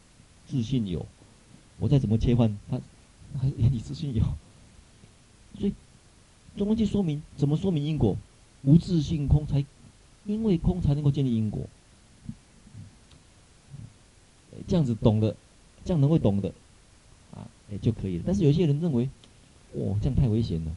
[0.47, 1.05] 自性有，
[1.79, 2.79] 我再怎么切换它。
[3.37, 4.23] 还是原理自性有，
[5.59, 5.73] 所以
[6.55, 8.15] 中观就说明怎么说明因果？
[8.63, 9.65] 无自性空才，
[10.25, 11.67] 因为空才能够建立因果。
[14.65, 15.35] 这样子懂的，
[15.83, 16.53] 这样能够懂的，
[17.71, 18.23] 哎就可以了。
[18.25, 19.09] 但是有些人认为，
[19.73, 20.75] 哇，这样太危险了。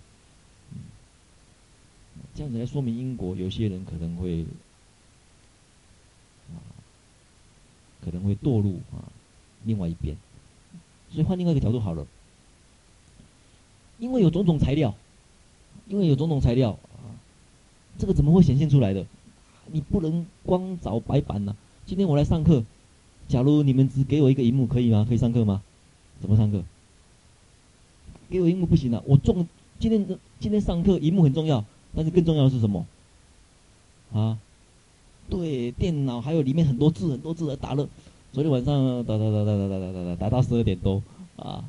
[2.35, 4.43] 这样子来说明因果，有些人可能会，
[6.51, 6.59] 啊，
[8.05, 9.05] 可能会堕入啊
[9.65, 10.17] 另外一边。
[11.11, 12.07] 所以换另外一个角度好了。
[13.99, 14.95] 因为有种种材料，
[15.89, 17.15] 因为有种种材料啊，
[17.99, 19.07] 这个怎么会显现出来的？
[19.73, 21.55] 你不能光找白板呐、
[21.87, 22.65] 今天我来上课，
[23.29, 25.07] 假如你们只给我一个荧幕，可以吗？
[25.09, 25.63] 可以上课吗？
[26.21, 26.65] 怎么上课？
[28.31, 29.03] 给我荧幕不行啊！
[29.07, 29.47] 我重
[29.79, 31.65] 今天今天上课，荧幕很重要，
[31.95, 32.87] 但是更重要的是什么？
[34.13, 34.39] 啊，
[35.29, 37.89] 对，电脑还有里面很多字，很多字的打了。
[38.33, 41.03] 昨天晚上打打打打打打打打打打到十二点多
[41.37, 41.65] 啊，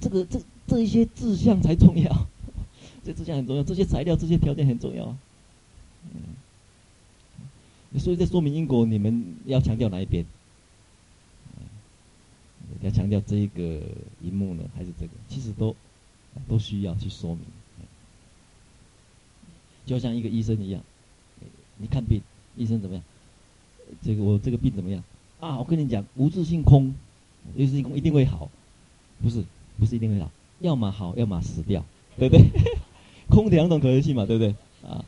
[0.00, 0.40] 这个这。
[0.66, 2.28] 这一些志向才重要，
[3.02, 5.16] 这志向很重要，这些材料、这些条件很重要。
[6.14, 10.24] 嗯，所以在说明因果，你们要强调哪一边？
[12.82, 13.80] 要强调这一个
[14.22, 15.12] 荧幕呢，还是这个？
[15.28, 15.74] 其实都
[16.48, 17.40] 都需要去说明。
[19.86, 20.80] 就像一个医生一样，
[21.78, 22.20] 你看病，
[22.56, 23.04] 医生怎么样？
[24.02, 25.02] 这个我这个病怎么样？
[25.40, 26.94] 啊，我跟你讲，无自性空，
[27.56, 28.48] 无自性空一定会好，
[29.20, 29.44] 不是？
[29.78, 30.30] 不是一定会好。
[30.60, 31.84] 要么好，要么死掉，
[32.18, 32.46] 对不对？
[33.28, 34.54] 空的两种可能性嘛，对不对？
[34.88, 35.04] 啊，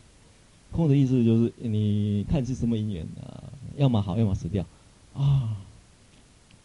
[0.73, 4.67] 空的意思就是你看是什么因缘啊，要么好，要么死掉，
[5.15, 5.59] 啊，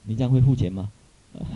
[0.03, 0.89] 你这样会付钱吗？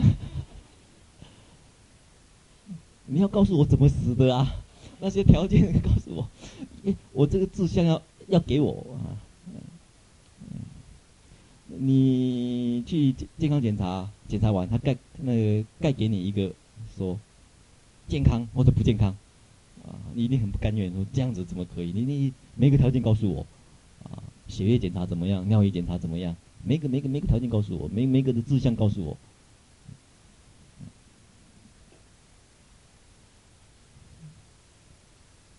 [3.08, 4.56] 你要告诉我怎么死的啊？
[5.00, 6.30] 那些条件告诉我，
[7.14, 9.18] 我这个志向要要给我啊。
[11.68, 16.54] 你去健康检查，检查完他盖那个盖给你一个。
[16.98, 17.18] 说
[18.10, 19.16] 健康或者不健康
[19.86, 20.92] 啊，你一定很不甘愿。
[20.92, 21.94] 说这样子怎么可以？
[21.94, 23.46] 你你每个条件告诉我
[24.04, 25.48] 啊，血液检查怎么样？
[25.48, 26.36] 尿液检查怎么样？
[26.66, 29.16] 每个每个每个条件告诉我，每每个的志向告诉我。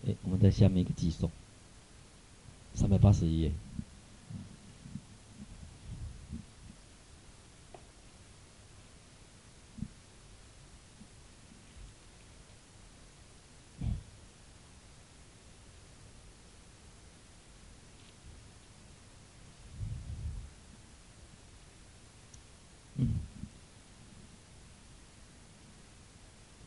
[0.05, 1.31] 哎，我们在下面一个寄送，
[2.73, 3.51] 三百八十一页。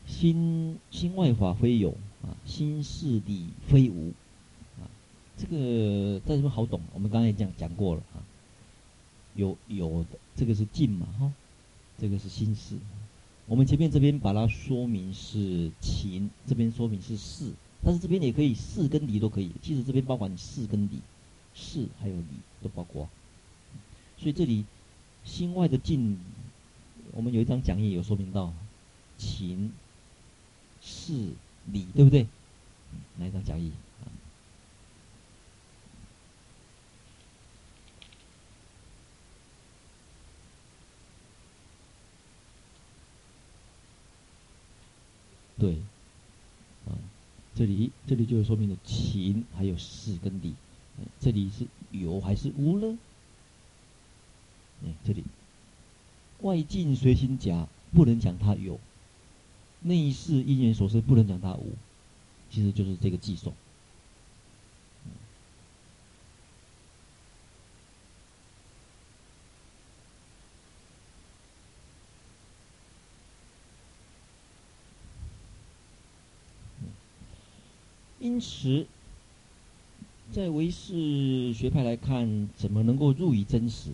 [0.07, 4.11] 心心外法非有啊，心事理非无
[4.79, 4.89] 啊，
[5.37, 6.81] 这个在这边好懂。
[6.93, 8.25] 我们刚才讲讲过了啊，
[9.35, 11.31] 有有的这个是静嘛哈，
[11.99, 12.75] 这个是心事。
[13.45, 17.53] 我们前面这边把它说明是情，这边说明是事，
[17.83, 19.51] 但是这边也可以事跟理都可以。
[19.61, 20.99] 其实这边包含事跟理，
[21.53, 22.25] 事还有理
[22.61, 23.07] 都包括。
[24.17, 24.65] 所以这里
[25.23, 26.19] 心外的境，
[27.13, 28.51] 我们有一张讲义有说明到
[29.17, 29.71] 情。
[30.79, 31.31] 事
[31.71, 32.27] 理对不对？
[33.19, 33.71] 来一张讲义？
[45.59, 45.73] 对，
[46.85, 46.93] 啊，
[47.55, 50.53] 这里这里就是说明了情还有事跟理，
[51.19, 52.97] 这里是有还是无呢？
[54.85, 55.23] 哎，这里
[56.41, 58.79] 外境随行甲不能讲它有，
[59.81, 61.71] 内事因缘所生不能讲它无，
[62.49, 63.53] 其实就是这个寄送。
[78.19, 78.85] 因此，
[80.33, 83.91] 在唯识学派来看，怎么能够入于真实？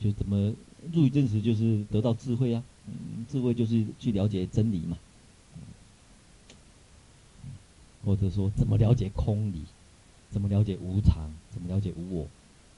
[0.00, 0.52] 就怎么
[0.92, 2.64] 入于真实，就是得到智慧啊！
[2.88, 4.98] 嗯，智慧就是去了解真理嘛。
[8.06, 9.64] 或者说，怎么了解空理？
[10.30, 11.28] 怎么了解无常？
[11.50, 12.28] 怎么了解无我？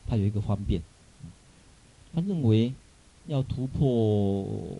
[0.07, 0.81] 他有一个方便。
[2.15, 2.73] 他认为，
[3.27, 4.79] 要突破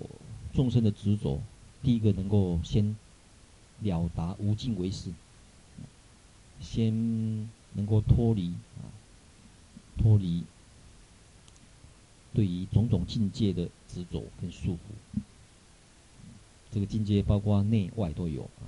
[0.55, 1.43] 众生的执着，
[1.83, 2.97] 第一个能够先
[3.81, 5.13] 了达无尽唯识。
[6.61, 6.93] 先
[7.75, 8.89] 能够脱离啊，
[9.99, 10.43] 脱离
[12.33, 15.21] 对于种种境界的执着跟束缚。
[16.73, 18.65] 这个境界包括内外都有啊，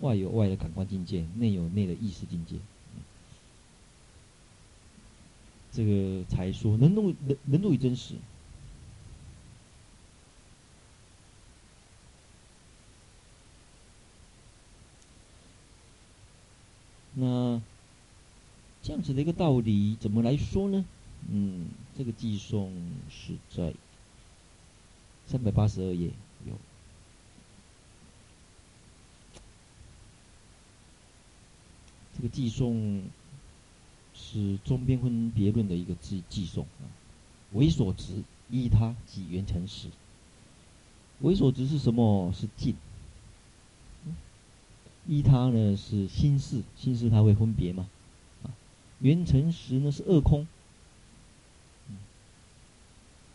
[0.00, 2.56] 外有外的感官境界，内有内的意识境界。
[5.70, 8.14] 这个才说能入能能入于真实。
[17.14, 17.60] 那
[18.82, 20.84] 这样子的一个道理，怎么来说呢？
[21.28, 22.72] 嗯，这个寄送
[23.10, 23.74] 是在
[25.26, 26.10] 三百八十二页
[26.46, 26.54] 有。
[32.18, 33.04] 这个寄送
[34.12, 36.84] 是中边分别论的一个寄寄送啊。
[37.52, 39.88] 为所执依他即缘成实。
[41.20, 42.30] 为所执是什么？
[42.34, 42.76] 是境。
[45.06, 47.88] 依他呢是心事，心事它会分别嘛？
[48.42, 48.52] 啊，
[49.00, 50.46] 缘成实呢是二空，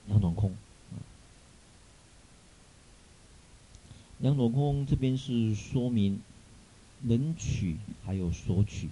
[0.05, 0.51] 两种空，
[0.91, 1.01] 啊，
[4.19, 6.21] 两种空这边是说明
[7.04, 8.89] 能取还有索取，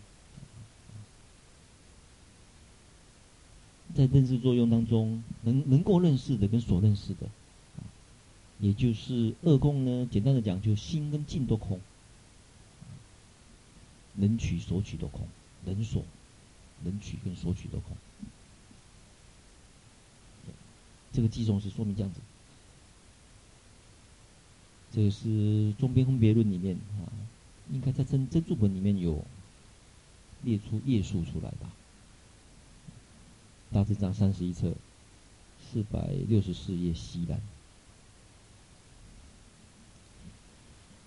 [3.96, 7.30] 在认识作用当中，能能够认识的跟所认识的，
[8.60, 11.80] 也就是二空呢，简单的讲，就心跟境都空。
[14.14, 15.26] 能取所取都空，
[15.64, 16.04] 能所
[16.84, 17.96] 能取跟所取都空。
[21.14, 22.20] 这个寄送是说明这样子。
[24.92, 27.08] 这个是中边分别论里面啊，
[27.72, 29.24] 应该在真真注本里面有
[30.44, 31.72] 列出页数出来吧？
[33.72, 34.74] 大致上三十一册，
[35.72, 37.40] 四百六十四页西南。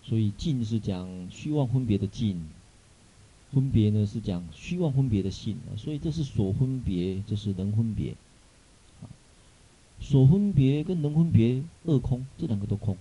[0.03, 2.49] 所以尽是讲虚妄分别的尽。
[3.53, 8.17] 分别呢是讲虚妄分别的性，所以这是所分别，这是能分别。
[10.01, 12.97] 所分别跟能分别二空，这两个都空。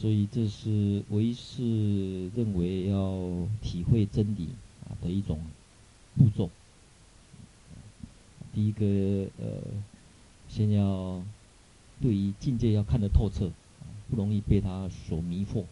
[0.00, 4.50] 所以这是唯识认为要体会真理
[4.84, 5.40] 啊的一种
[6.16, 6.48] 步骤。
[8.54, 9.60] 第一个呃，
[10.48, 11.20] 先要
[12.00, 13.50] 对于境界要看得透彻，
[14.08, 15.64] 不容易被它所迷惑。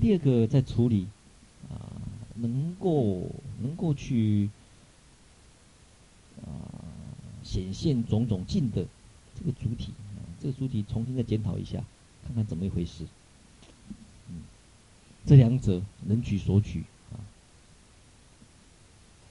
[0.00, 1.08] 第二个在处理
[1.68, 1.98] 啊，
[2.36, 3.28] 能够
[3.60, 4.50] 能够去
[6.44, 6.46] 啊
[7.42, 8.86] 显现种种境的
[9.34, 9.92] 这个主体，
[10.40, 11.84] 这个书籍重新再检讨一下，
[12.26, 13.04] 看看怎么一回事。
[14.28, 14.42] 嗯，
[15.24, 17.20] 这两者能取所取啊，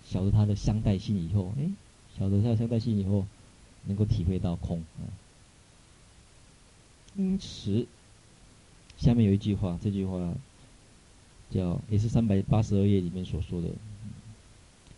[0.03, 1.69] 晓得它的相待性以后，哎，
[2.17, 3.25] 晓得它的相待性以后，
[3.85, 5.05] 能够体会到空啊。
[7.15, 7.87] 因此，
[8.97, 10.33] 下面有一句话，这句话。
[11.51, 13.69] 叫也是三百八十二页里面所说的，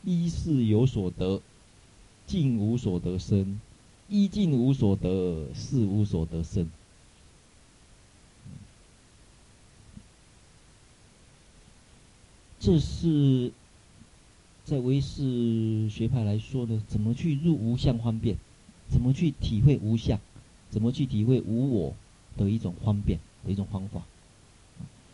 [0.05, 1.41] 一是有所得，
[2.25, 3.59] 尽无所得生；
[4.09, 6.69] 一境无所得，事无所得生。
[12.59, 13.51] 这是
[14.63, 18.37] 在唯识学派来说的，怎么去入无相方便，
[18.89, 20.19] 怎么去体会无相，
[20.69, 21.93] 怎么去体会无我
[22.35, 24.01] 的一种方便的一种方法。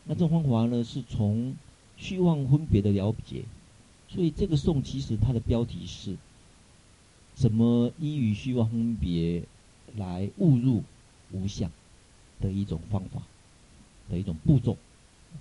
[0.06, 1.56] 那这种方法呢，是从
[1.98, 3.44] 虚妄分别的了解，
[4.10, 6.16] 所以这个颂其实它的标题是：
[7.36, 9.44] 什么依于虚妄分别
[9.96, 10.84] 来误入
[11.32, 11.72] 无相
[12.40, 13.22] 的一种方法。
[14.10, 14.78] 的一种步骤，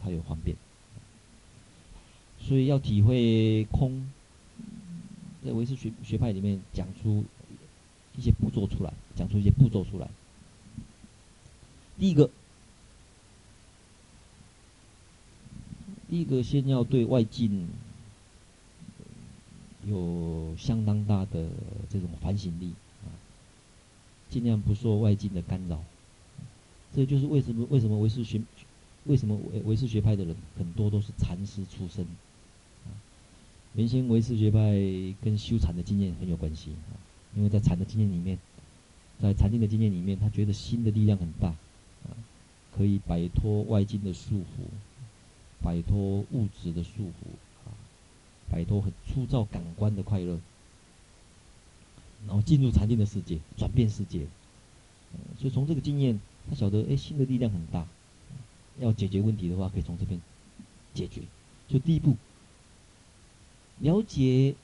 [0.00, 0.56] 它有方便。
[2.38, 4.08] 所以要体会空，
[5.44, 7.24] 在唯识学学派里面讲出
[8.16, 10.08] 一些步骤出来，讲出一些步骤出来。
[11.98, 12.30] 第一个，
[16.08, 17.68] 第一个先要对外境
[19.86, 21.48] 有相当大的
[21.90, 22.72] 这种反省力
[23.04, 23.10] 啊，
[24.30, 25.82] 尽量不受外境的干扰。
[26.94, 28.40] 这就是为什么为什么唯识学
[29.04, 32.06] 为什么唯唯识学派的人很多都是禅师出身。
[33.74, 34.58] 原先唯识学派
[35.22, 36.92] 跟修禅的经验很有关系啊，
[37.34, 38.38] 因为在禅的经验里面，
[39.18, 41.48] 在禅定的经验里面，他觉得心的力量很大
[42.04, 42.12] 啊，
[42.76, 44.68] 可以摆脱外境的束缚，
[45.62, 47.32] 摆脱物质的束缚，
[48.52, 50.38] 摆脱很粗糙感官的快乐，
[52.26, 54.26] 然后进入禅定的世界，转变世界。
[55.38, 57.88] 所以从这个经验，他晓得，哎，心的力量很大，
[58.78, 60.20] 要解决问题的话，可以从这边
[60.92, 61.22] 解决。
[61.66, 62.16] 就第一步。
[63.78, 64.54] 了解，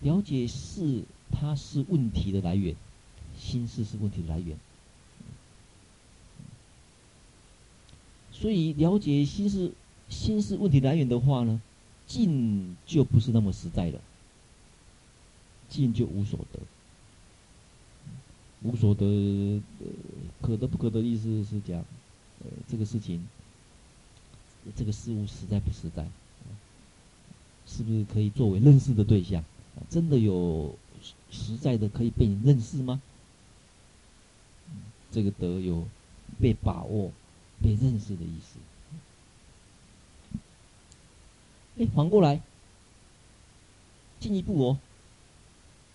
[0.00, 2.76] 了解是它是问题的来源，
[3.38, 4.56] 心事是问题的来源。
[8.32, 9.72] 所以了解心是
[10.08, 11.60] 心是问题来源的话呢，
[12.10, 14.00] 尽就不是那么实在了，
[15.68, 16.58] 尽就无所得。
[18.62, 19.62] 无所得，
[20.42, 21.78] 可得不可得意思是讲，
[22.40, 23.24] 呃，这个事情，
[24.74, 26.04] 这个事物实在不实在。
[27.64, 29.44] 是不是可以作为认识的对象？
[29.88, 30.74] 真的有
[31.30, 33.00] 实在的可以被你认识吗？
[35.12, 35.86] 这个得有
[36.40, 37.12] 被把握、
[37.62, 38.58] 被认识的意思。
[41.80, 42.42] 哎，反过来，
[44.20, 44.78] 进一步哦。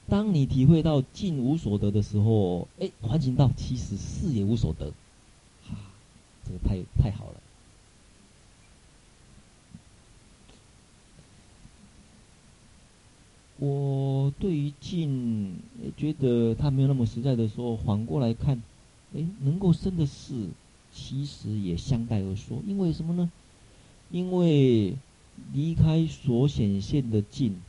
[0.09, 4.91] 当你体会到尽无所得的时候，哎，反省到其实是也无所得，
[5.67, 5.75] 哈，
[6.43, 7.41] 这个太太好了。
[13.57, 15.59] 我对于尽
[15.95, 18.61] 觉得他没有那么实在的时候，反过来看，
[19.15, 20.49] 哎，能够生的事，
[20.91, 22.57] 其实也相待而说。
[22.65, 23.31] 因为什么呢？
[24.11, 24.95] 因为
[25.53, 27.61] 离开所显现的境，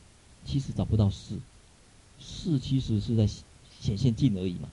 [0.45, 1.37] 其实找不到事，
[2.19, 4.69] 事其实是在显现境而已嘛。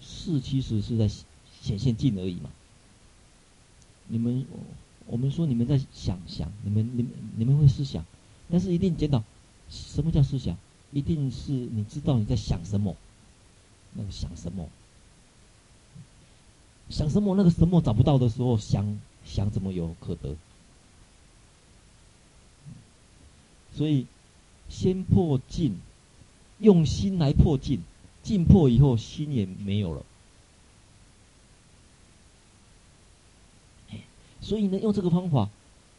[0.00, 2.50] 事其实是在显现境而已嘛。
[4.06, 4.46] 你们。
[5.10, 8.04] 我们说你们在想想，你们你们你们会思想，
[8.50, 9.24] 但是一定检讨，
[9.70, 10.54] 什么叫思想？
[10.92, 12.94] 一定是你知道你在想什么，
[13.94, 14.68] 那个想什么，
[16.90, 20.34] 想什么那个什么找不到的时候，想想怎么有可得？
[23.74, 24.06] 所以
[24.68, 25.76] 先破境，
[26.58, 27.80] 用心来破境，
[28.24, 30.04] 境破以后，心也没有了。
[34.40, 35.50] 所以呢，用这个方法，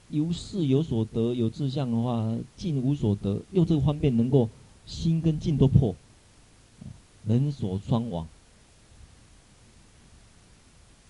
[0.09, 3.41] 由事有所得，有志向的话，境无所得。
[3.51, 4.49] 用这个方便，能够
[4.85, 5.95] 心跟境都破，
[7.25, 8.27] 人所双亡。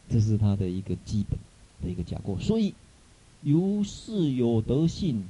[0.10, 1.40] 这是他的一个基本
[1.82, 2.38] 的一个架构。
[2.40, 2.74] 所以，
[3.42, 5.24] 由事有德性，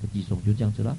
[0.00, 0.96] 这计算就这样子了。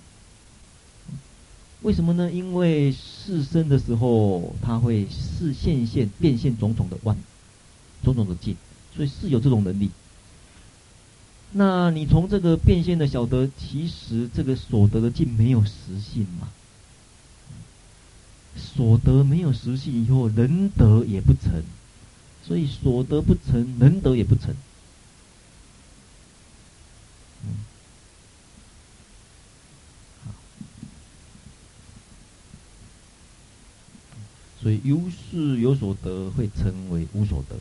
[1.82, 2.32] 为什么呢？
[2.32, 7.18] 因为事生的时候，它会事现现变现种种的万。
[8.04, 8.58] 种种的境，
[8.94, 9.90] 所以是有这种能力。
[11.54, 16.50] 那你从这个变现的晓得，其实这个所得的境没有实性嘛？
[18.58, 21.64] 所得没有实性以后，能得也不成，
[22.46, 24.56] 所以所得不成，能得也不成。
[34.62, 37.58] 所以由事有所得，会成为无所得。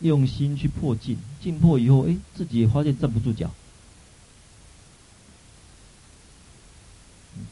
[0.00, 3.52] 用心去破境，境破以后，哎，自己发现站不住脚。
[7.34, 7.46] 嗯，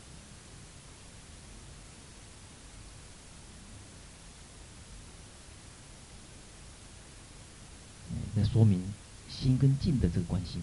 [8.37, 8.83] 那说明
[9.29, 10.61] 心跟境的这个关系。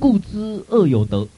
[0.00, 1.28] 故知二有得。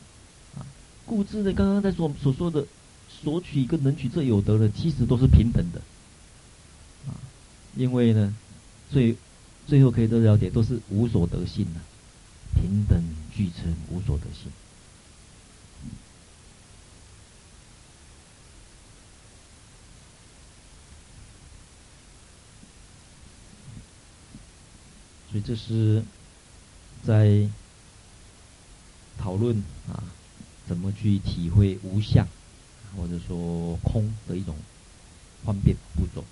[1.05, 2.67] 故知呢，刚刚在所所说的
[3.11, 5.83] 索取跟能取这有得的，其实都是平等的，
[7.09, 7.13] 啊，
[7.77, 8.35] 因为呢，
[8.91, 9.15] 最
[9.67, 11.85] 最后可以都了解，都是无所得性啊，
[12.55, 13.03] 平等
[13.35, 14.51] 俱成无所得性。
[25.41, 26.03] 这是
[27.05, 27.49] 在
[29.19, 29.57] 讨论
[29.89, 30.03] 啊，
[30.67, 32.27] 怎么去体会无相，
[32.97, 34.57] 或者说空的一种
[35.45, 36.25] 方便步骤。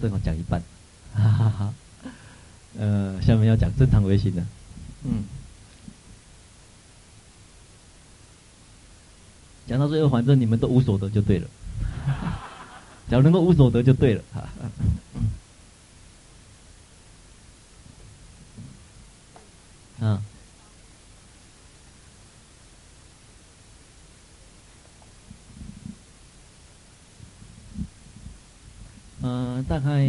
[0.00, 0.62] 正好讲一半，
[1.14, 1.74] 哈哈哈。
[2.76, 4.44] 呃，下面要讲正常微信的，
[5.04, 5.22] 嗯，
[9.68, 11.48] 讲到最后，反正你们都无所得就对了，
[13.08, 14.48] 只要能够无所得就对了，哈。
[20.00, 20.22] 啊。
[29.26, 30.06] 嗯、呃，大概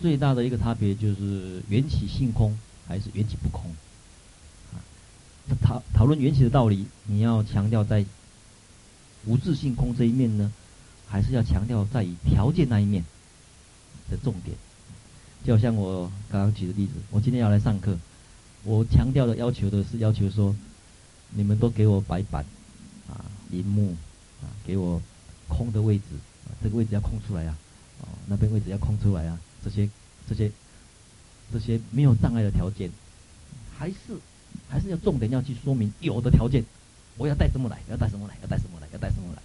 [0.00, 2.56] 最大的一个差别就是缘起性空
[2.86, 3.68] 还是缘起不空。
[4.72, 4.78] 啊，
[5.60, 8.04] 讨讨论缘起的道理，你要强调在
[9.26, 10.52] 无自性空这一面呢，
[11.08, 13.04] 还是要强调在于条件那一面
[14.08, 14.56] 的重点？
[15.44, 17.98] 就好像我刚刚举的例子，我今天要来上课，
[18.62, 20.54] 我强调的要求的是要求说，
[21.30, 22.44] 你们都给我白板
[23.08, 23.96] 啊、荧幕
[24.42, 25.02] 啊，给我
[25.48, 26.04] 空的位置，
[26.62, 27.58] 这个位置要空出来啊。
[28.02, 29.38] 哦，那边位置要空出来啊！
[29.62, 29.86] 这些、
[30.30, 30.52] 这些、
[31.52, 32.88] 这些没有障碍的条件，
[33.76, 33.96] 还是
[34.68, 36.64] 还是要重点要去说明有的条件，
[37.16, 37.80] 我要带什么来？
[37.90, 38.38] 要带什么来？
[38.40, 38.86] 要带什么来？
[38.92, 39.42] 要带什么来？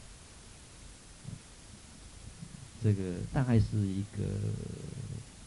[2.84, 4.24] 这个大概是一个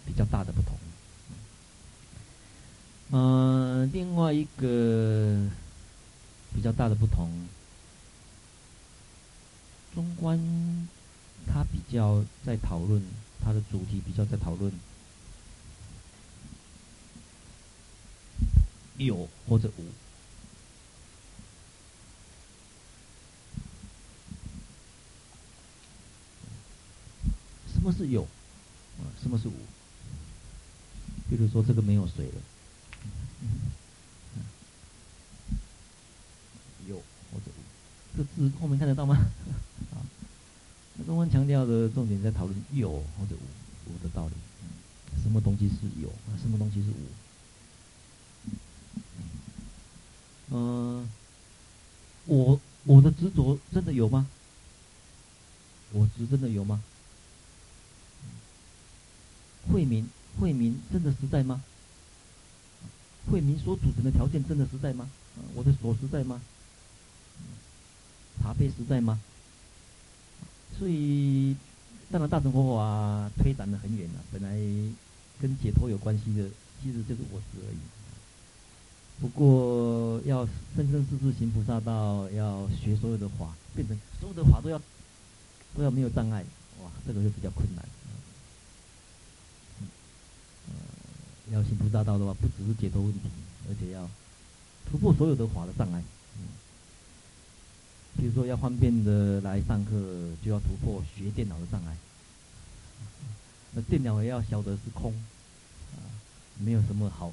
[0.05, 0.77] 比较大的不同。
[3.13, 5.49] 嗯、另外一个
[6.53, 7.31] 比较大的不同，
[9.95, 10.37] 中观。
[11.51, 13.03] 他比较在讨论，
[13.43, 14.71] 他的主题比较在讨论
[18.99, 19.85] 有或者无。
[27.73, 28.23] 什么是有？
[28.23, 29.53] 啊，什么是无？
[31.31, 32.41] 比如说这个没有水了，
[36.89, 36.97] 有
[37.31, 39.15] 或者无，这字后面看得到吗？
[39.93, 40.03] 啊
[41.07, 44.35] 中文强调的重点在讨论有或者无无的道理，
[45.23, 46.13] 什么东西是有，
[46.43, 47.28] 什么东西是无？
[50.51, 51.09] 嗯，
[52.27, 54.27] 我我的执着真的有吗？
[55.93, 56.83] 我执真的有吗？
[59.71, 60.09] 惠民
[60.41, 61.63] 惠民真的实在吗？
[63.31, 65.11] 惠民所组成的条件真的实在吗？
[65.55, 66.41] 我的所实在吗？
[68.41, 69.21] 茶杯实在吗？
[70.79, 71.57] 所以，
[72.11, 74.21] 当然大乘佛法推展的很远了。
[74.33, 74.51] 本来
[75.41, 76.49] 跟解脱有关系的，
[76.83, 77.77] 其实就是我执而已。
[79.21, 80.47] 不过要
[80.77, 84.81] 生生世世行菩萨道，要学所有的法，变成所有的法都要
[85.77, 86.45] 都要没有障碍，
[86.83, 87.85] 哇，这个就比较困难。
[89.81, 93.21] 嗯，要行菩萨道的话，不只是解脱问题，
[93.69, 94.09] 而且要
[94.89, 96.03] 突破所有的法的障碍。
[98.17, 99.91] 比如说要方便的来上课，
[100.45, 101.97] 就要突破学电脑的障碍。
[103.73, 105.13] 那电脑也要晓得是空，
[105.93, 106.07] 啊，
[106.59, 107.33] 没有什么好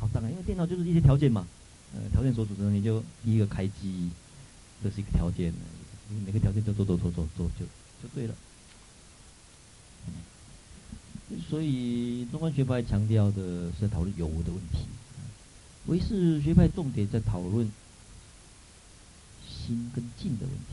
[0.00, 1.46] 好当然，因为电脑就是一些条件嘛，
[1.94, 4.10] 呃，条件所组成，你就第一个开机，
[4.82, 5.52] 这是一个条件，
[6.08, 7.64] 你每个条件都做做做做做就
[8.02, 8.34] 就对了。
[11.48, 14.86] 所以中观学派强调的是讨论有无的问题，
[15.86, 17.70] 唯识学派重点在讨论。
[19.66, 20.64] 心跟境的问题。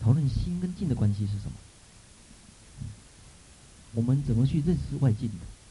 [0.00, 1.52] 讨论心跟境的关系是什么？
[3.94, 5.61] 我们怎么去认识外境的？